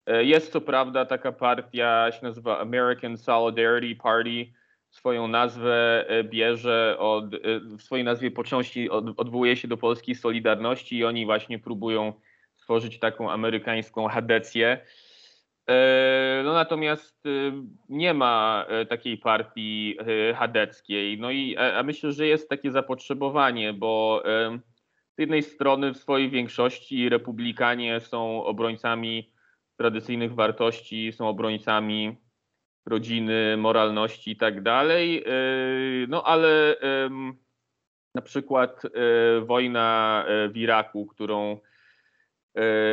E, 0.06 0.24
jest 0.24 0.52
co 0.52 0.62
prawda 0.62 1.06
taka 1.06 1.32
partia, 1.32 2.12
się 2.12 2.20
nazywa 2.24 2.60
American 2.60 3.18
Solidarity 3.18 4.02
Party. 4.02 4.54
Swoją 4.90 5.28
nazwę 5.28 6.06
e, 6.08 6.24
bierze 6.24 6.96
od, 7.00 7.26
w 7.78 7.82
swojej 7.82 8.06
nazwie 8.06 8.32
po 8.32 8.44
części 8.44 8.90
odwołuje 8.90 9.56
się 9.56 9.68
do 9.68 9.78
polskiej 9.78 10.16
Solidarności 10.16 10.98
i 10.98 11.06
oni 11.06 11.26
właśnie 11.26 11.60
próbują 11.60 12.14
stworzyć 12.70 13.00
taką 13.00 13.32
amerykańską 13.32 14.08
chadecję. 14.08 14.86
E, 15.70 16.42
no 16.44 16.54
natomiast 16.54 17.26
e, 17.26 17.30
nie 17.90 18.14
ma 18.14 18.66
e, 18.68 18.86
takiej 18.86 19.18
partii 19.18 19.98
chadeckiej. 20.36 21.20
No 21.20 21.32
i 21.32 21.58
a 21.58 21.84
myślę, 21.84 22.12
że 22.12 22.28
jest 22.28 22.50
takie 22.50 22.72
zapotrzebowanie, 22.72 23.74
bo 23.74 24.24
z 25.18 25.20
jednej 25.22 25.44
strony 25.44 25.94
w 25.94 25.98
swojej 25.98 26.30
większości 26.30 27.10
republikanie 27.10 28.00
są 28.00 28.44
obrońcami 28.44 29.32
tradycyjnych 29.78 30.36
wartości, 30.36 31.12
są 31.12 31.28
obrońcami 31.28 32.18
rodziny, 32.86 33.58
moralności 33.58 34.32
i 34.32 34.36
tak 34.36 34.64
dalej. 34.64 35.24
No 36.08 36.24
ale 36.24 36.76
na 38.16 38.22
przykład 38.22 38.82
wojna 39.42 40.26
w 40.54 40.58
Iraku, 40.58 41.06
którą 41.06 41.60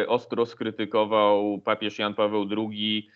ostro 0.06 0.46
skrytykował 0.46 1.58
papież 1.64 1.98
Jan 1.98 2.14
Paweł 2.14 2.46
II, 2.56 3.08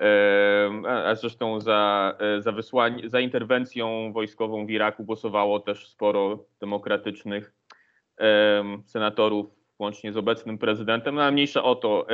e, 0.00 0.70
a 0.86 1.14
zresztą 1.14 1.60
za, 1.60 2.14
e, 2.18 2.42
za, 2.42 2.52
wysłanie, 2.52 3.08
za 3.08 3.20
interwencją 3.20 4.12
wojskową 4.12 4.66
w 4.66 4.70
Iraku 4.70 5.04
głosowało 5.04 5.60
też 5.60 5.88
sporo 5.88 6.44
demokratycznych 6.60 7.52
senatorów, 8.84 9.46
łącznie 9.78 10.12
z 10.12 10.16
obecnym 10.16 10.58
prezydentem, 10.58 11.14
no 11.14 11.22
ale 11.22 11.32
mniejsza 11.32 11.62
o 11.62 11.74
to. 11.74 12.06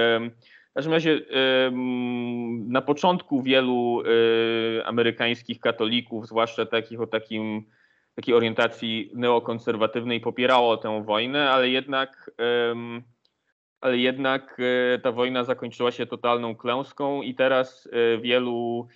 W 0.70 0.74
każdym 0.74 0.92
razie 0.92 1.20
na 2.68 2.82
początku 2.82 3.42
wielu 3.42 4.02
amerykańskich 4.84 5.60
katolików, 5.60 6.26
zwłaszcza 6.26 6.66
takich 6.66 7.00
o 7.00 7.06
takim, 7.06 7.64
takiej 8.14 8.34
orientacji 8.34 9.10
neokonserwatywnej, 9.14 10.20
popierało 10.20 10.76
tę 10.76 11.04
wojnę, 11.04 11.50
ale 11.50 11.68
jednak 11.68 12.30
ale 13.86 13.98
jednak 13.98 14.56
e, 14.58 14.98
ta 14.98 15.12
wojna 15.12 15.44
zakończyła 15.44 15.90
się 15.92 16.06
totalną 16.06 16.56
klęską 16.56 17.22
i 17.22 17.34
teraz 17.34 17.88
e, 17.92 18.18
wielu, 18.18 18.88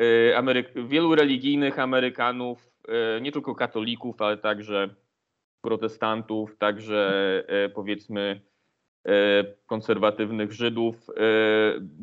e, 0.00 0.36
Ameryk 0.38 0.88
wielu 0.88 1.14
religijnych 1.14 1.78
Amerykanów, 1.78 2.70
nie 3.20 3.32
tylko 3.32 3.54
katolików, 3.54 4.22
ale 4.22 4.36
także 4.38 4.94
protestantów, 5.60 6.56
także 6.58 7.44
powiedzmy 7.74 8.40
konserwatywnych 9.66 10.52
Żydów, 10.52 11.06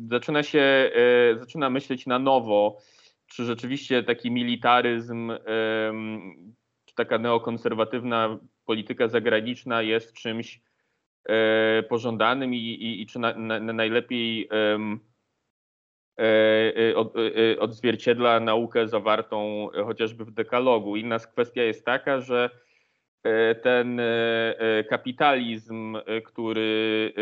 zaczyna 0.08 0.42
się, 0.42 0.90
zaczyna 1.38 1.70
myśleć 1.70 2.06
na 2.06 2.18
nowo, 2.18 2.78
czy 3.26 3.44
rzeczywiście 3.44 4.02
taki 4.02 4.30
militaryzm, 4.30 5.32
czy 6.84 6.94
taka 6.94 7.18
neokonserwatywna 7.18 8.38
polityka 8.64 9.08
zagraniczna 9.08 9.82
jest 9.82 10.12
czymś, 10.12 10.60
pożądanym 11.88 12.54
i, 12.54 12.58
i, 12.58 13.02
i 13.02 13.06
czy 13.06 13.18
na, 13.18 13.34
na, 13.34 13.60
na 13.60 13.72
najlepiej 13.72 14.48
um, 14.48 15.00
od, 16.94 17.14
odzwierciedla 17.58 18.40
naukę 18.40 18.88
zawartą 18.88 19.68
chociażby 19.84 20.24
w 20.24 20.30
dekalogu. 20.30 20.96
Inna 20.96 21.18
kwestia 21.18 21.62
jest 21.62 21.84
taka, 21.84 22.20
że 22.20 22.50
ten 23.62 24.00
kapitalizm, 24.88 25.96
który 26.24 27.12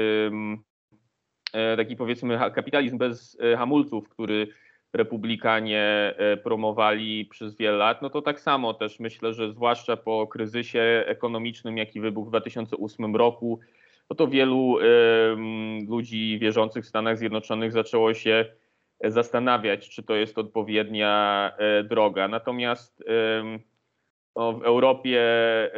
taki 1.76 1.96
powiedzmy 1.96 2.38
kapitalizm 2.54 2.98
bez 2.98 3.38
hamulców, 3.56 4.08
który 4.08 4.48
republikanie 4.92 6.14
promowali 6.44 7.24
przez 7.24 7.56
wiele 7.56 7.76
lat, 7.76 8.02
no 8.02 8.10
to 8.10 8.22
tak 8.22 8.40
samo 8.40 8.74
też 8.74 9.00
myślę, 9.00 9.32
że 9.32 9.50
zwłaszcza 9.50 9.96
po 9.96 10.26
kryzysie 10.26 11.04
ekonomicznym, 11.06 11.78
jaki 11.78 12.00
wybuchł 12.00 12.26
w 12.26 12.30
2008 12.30 13.16
roku, 13.16 13.60
no 14.10 14.16
to 14.16 14.28
wielu 14.28 14.78
ludzi 15.88 16.38
wierzących 16.38 16.84
w 16.84 16.88
Stanach 16.88 17.18
Zjednoczonych 17.18 17.72
zaczęło 17.72 18.14
się 18.14 18.44
zastanawiać, 19.04 19.88
czy 19.88 20.02
to 20.02 20.14
jest 20.14 20.38
odpowiednia 20.38 21.52
e, 21.58 21.84
droga. 21.84 22.28
Natomiast 22.28 23.04
no, 24.36 24.52
w 24.52 24.62
Europie 24.62 25.20
e, 25.20 25.70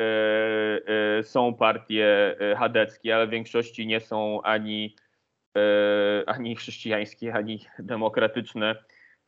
e, 1.19 1.23
są 1.23 1.55
partie 1.55 2.37
chadeckie, 2.59 3.17
ale 3.17 3.27
w 3.27 3.31
większości 3.31 3.87
nie 3.87 4.01
są 4.01 4.43
ani, 4.43 4.97
ani 6.27 6.57
chrześcijańskie, 6.57 7.35
ani 7.35 7.61
demokratyczne 7.79 8.77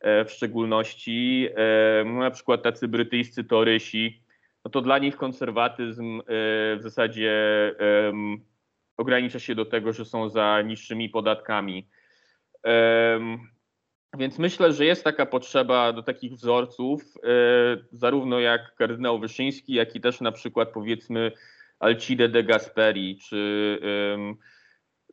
w 0.03 0.29
szczególności. 0.29 1.49
No, 2.05 2.19
na 2.19 2.31
przykład 2.31 2.63
tacy 2.63 2.87
brytyjscy 2.87 3.43
torysi, 3.43 4.23
no 4.65 4.71
to 4.71 4.81
dla 4.81 4.97
nich 4.97 5.17
konserwatyzm 5.17 6.21
w 6.27 6.79
zasadzie 6.79 7.31
ogranicza 8.97 9.39
się 9.39 9.55
do 9.55 9.65
tego, 9.65 9.93
że 9.93 10.05
są 10.05 10.29
za 10.29 10.61
niższymi 10.61 11.09
podatkami. 11.09 11.87
Więc 14.17 14.39
myślę, 14.39 14.73
że 14.73 14.85
jest 14.85 15.03
taka 15.03 15.25
potrzeba 15.25 15.93
do 15.93 16.03
takich 16.03 16.33
wzorców, 16.33 17.01
e, 17.23 17.29
zarówno 17.91 18.39
jak 18.39 18.75
kardynał 18.75 19.19
Wyszyński, 19.19 19.73
jak 19.73 19.95
i 19.95 20.01
też 20.01 20.21
na 20.21 20.31
przykład 20.31 20.69
powiedzmy 20.73 21.31
Alcide 21.79 22.29
de 22.29 22.43
Gasperi, 22.43 23.17
czy, 23.17 23.79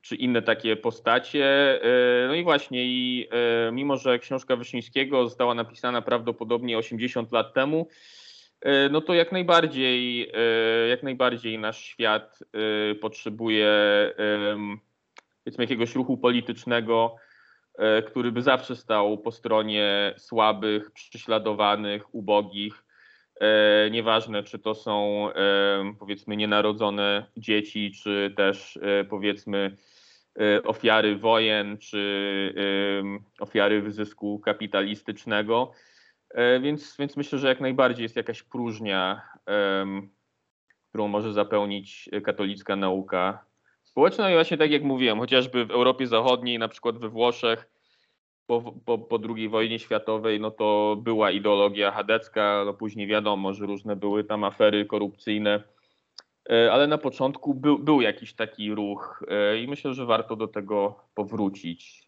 czy 0.03 0.17
inne 0.17 0.43
takie 0.43 0.77
postacie. 0.77 1.45
E, 1.83 2.29
no 2.29 2.35
i 2.35 2.45
właśnie, 2.45 2.85
i 2.85 3.29
e, 3.31 3.73
mimo 3.73 3.97
że 3.97 4.19
książka 4.19 4.57
Wyszyńskiego 4.57 5.29
została 5.29 5.55
napisana 5.55 6.03
prawdopodobnie 6.03 6.79
80 6.79 7.33
lat 7.33 7.55
temu, 7.55 7.89
no 8.91 9.01
to 9.01 9.15
jak 9.15 9.33
najbardziej, 9.33 10.31
e, 10.35 10.89
jak 10.89 11.03
najbardziej 11.03 11.59
nasz 11.59 11.85
świat 11.85 12.39
e, 12.43 12.95
potrzebuje 12.95 13.69
powiedzmy 15.45 15.65
jakiegoś 15.65 15.95
ruchu 15.95 16.19
politycznego, 16.19 17.17
który 18.07 18.33
by 18.33 18.43
zawsze 18.43 18.77
stał 18.77 19.19
po 19.19 19.33
stronie 19.33 20.15
słabych, 20.17 20.91
prześladowanych, 20.91 22.15
ubogich. 22.15 22.85
Nieważne, 23.91 24.43
czy 24.43 24.59
to 24.59 24.75
są 24.75 25.29
powiedzmy 25.99 26.37
nienarodzone 26.37 27.27
dzieci, 27.37 27.93
czy 28.03 28.35
też 28.37 28.79
powiedzmy 29.11 29.77
ofiary 30.65 31.17
wojen, 31.17 31.79
czy 31.79 32.55
ofiary 33.41 33.83
wyzysku 33.83 34.39
kapitalistycznego. 34.39 35.73
E, 36.31 36.61
więc, 36.61 36.97
więc 36.99 37.17
myślę, 37.17 37.39
że 37.39 37.49
jak 37.49 37.61
najbardziej 37.61 38.03
jest 38.03 38.17
jakaś 38.17 38.43
próżnia, 38.43 39.23
um, 39.47 40.09
którą 40.89 41.09
może 41.09 41.33
zapełnić 41.33 42.11
katolicka 42.25 42.77
nauka 42.77 43.45
społeczna. 43.85 44.31
I 44.31 44.35
właśnie 44.35 44.57
tak 44.57 44.71
jak 44.71 44.83
mówiłem, 44.83 45.19
chociażby 45.19 45.67
w 45.67 45.71
Europie 45.71 46.07
Zachodniej, 46.07 46.59
na 46.59 46.69
przykład 46.69 46.99
we 46.99 47.09
Włoszech, 47.09 47.69
po, 48.47 48.75
po, 48.85 48.99
po 48.99 49.19
II 49.37 49.49
wojnie 49.49 49.79
światowej, 49.79 50.41
no 50.41 50.51
to 50.51 50.97
była 51.03 51.31
ideologia 51.31 51.91
chadecka, 51.91 52.63
no 52.67 52.75
później 52.75 53.07
wiadomo, 53.07 53.55
że 53.55 53.67
różne 53.67 53.97
były 53.97 54.25
tam 54.25 54.45
afery 54.45 54.87
korupcyjne, 54.87 55.63
e, 56.51 56.73
ale 56.73 56.87
na 56.87 56.99
początku 56.99 57.55
był, 57.55 57.79
był 57.79 58.01
jakiś 58.01 58.35
taki 58.35 58.75
ruch 58.75 59.25
e, 59.29 59.59
i 59.59 59.69
myślę, 59.69 59.95
że 59.95 60.07
warto 60.07 60.37
do 60.37 60.49
tego 60.49 61.01
powrócić. 61.15 62.08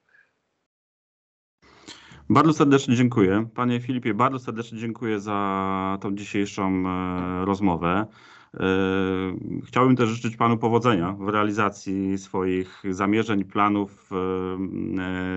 Bardzo 2.31 2.53
serdecznie 2.53 2.97
dziękuję. 2.97 3.47
Panie 3.55 3.81
Filipie, 3.81 4.15
bardzo 4.15 4.39
serdecznie 4.39 4.79
dziękuję 4.79 5.21
za 5.21 5.99
tą 6.01 6.15
dzisiejszą 6.15 6.85
e, 6.87 7.45
rozmowę. 7.45 8.07
E, 8.55 8.67
chciałbym 9.65 9.97
też 9.97 10.09
życzyć 10.09 10.37
Panu 10.37 10.59
powodzenia 10.59 11.13
w 11.13 11.29
realizacji 11.29 12.19
swoich 12.19 12.83
zamierzeń, 12.91 13.45
planów 13.45 14.11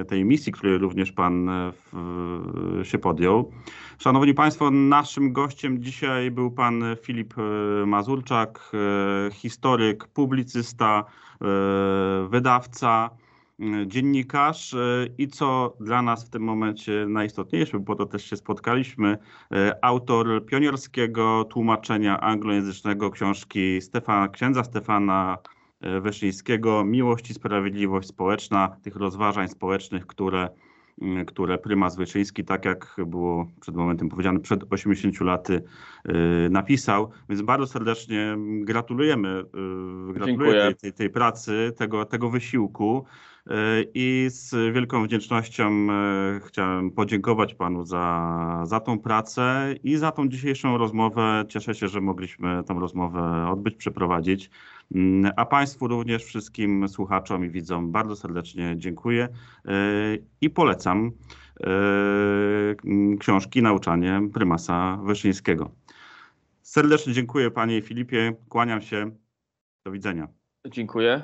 e, 0.02 0.06
tej 0.06 0.26
misji, 0.26 0.52
której 0.52 0.78
również 0.78 1.12
Pan 1.12 1.50
się 2.84 2.98
podjął. 2.98 3.52
Szanowni 3.98 4.34
Państwo, 4.34 4.72
naszym 4.72 5.34
gościem 5.34 5.84
dzisiaj 5.84 6.32
był 6.32 6.52
Pan 6.52 6.84
Filip 7.02 7.34
Mazurczak, 7.86 8.72
historyk, 9.32 10.08
publicysta, 10.08 11.06
wydawca 12.30 13.10
dziennikarz 13.86 14.74
e, 14.74 15.08
i 15.18 15.28
co 15.28 15.78
dla 15.80 16.02
nas 16.02 16.26
w 16.26 16.30
tym 16.30 16.44
momencie 16.44 17.06
najistotniejsze, 17.10 17.80
bo 17.80 17.96
to 17.96 18.06
też 18.06 18.26
się 18.30 18.38
spotkaliśmy, 18.38 19.18
e, 19.52 19.86
autor 19.86 20.46
pionierskiego 20.46 21.44
tłumaczenia 21.44 22.20
anglojęzycznego 22.20 23.12
książki 23.12 23.82
Stefana, 23.82 24.28
księdza 24.28 24.64
Stefana 24.64 25.38
e, 25.82 26.02
Wyszyńskiego 26.02 26.84
Miłość 26.84 27.30
i 27.30 27.34
Sprawiedliwość 27.34 28.08
Społeczna, 28.08 28.78
tych 28.84 28.96
rozważań 28.96 29.48
społecznych, 29.48 30.08
które 30.08 30.50
które 31.28 31.58
prymas 31.58 31.96
Wyszyński, 31.96 32.44
tak 32.44 32.66
jak 32.66 32.96
było 33.08 33.48
przed 33.62 33.76
momentem 33.76 34.10
powiedziane, 34.10 34.40
przed 34.40 34.74
80 34.74 35.22
laty 35.22 35.64
napisał. 36.50 37.12
Więc 37.30 37.42
bardzo 37.42 37.68
serdecznie 37.68 38.38
gratulujemy, 38.62 39.44
gratuluję 40.14 40.62
tej, 40.62 40.76
tej, 40.76 40.94
tej, 40.94 41.10
pracy, 41.10 41.74
tego, 41.78 42.06
tego 42.06 42.30
wysiłku. 42.30 43.06
E, 43.48 43.54
I 43.94 44.26
z 44.30 44.74
wielką 44.74 45.04
wdzięcznością 45.04 45.88
chciałem 46.46 46.92
podziękować 46.92 47.56
Panu 47.56 47.86
za, 47.86 48.64
za 48.66 48.80
tą 48.80 49.00
pracę 49.00 49.76
i 49.84 49.96
za 49.98 50.12
tą 50.12 50.30
dzisiejszą 50.30 50.78
rozmowę. 50.78 51.46
Cieszę 51.48 51.76
się, 51.76 51.88
że 51.88 52.02
mogliśmy 52.02 52.64
tę 52.68 52.74
rozmowę 52.74 53.50
odbyć, 53.52 53.76
przeprowadzić. 53.76 54.50
Mm, 54.94 55.32
a 55.36 55.46
Państwu 55.46 55.88
również, 55.88 56.26
wszystkim 56.26 56.90
słuchaczom 56.90 57.46
i 57.46 57.50
widzom 57.50 57.92
bardzo 57.92 58.16
serdecznie 58.16 58.76
dziękuję 58.78 59.30
e, 59.66 59.72
i 60.42 60.50
polecam 60.50 61.12
książki 63.20 63.62
Nauczanie 63.62 64.22
prymasa 64.34 65.00
Wyszyńskiego. 65.04 65.72
Serdecznie 66.62 67.14
dziękuję 67.14 67.52
Panie 67.52 67.82
Filipie, 67.82 68.34
kłaniam 68.50 68.82
się. 68.82 69.12
Do 69.86 69.92
widzenia. 69.92 70.28
Dziękuję. 70.68 71.24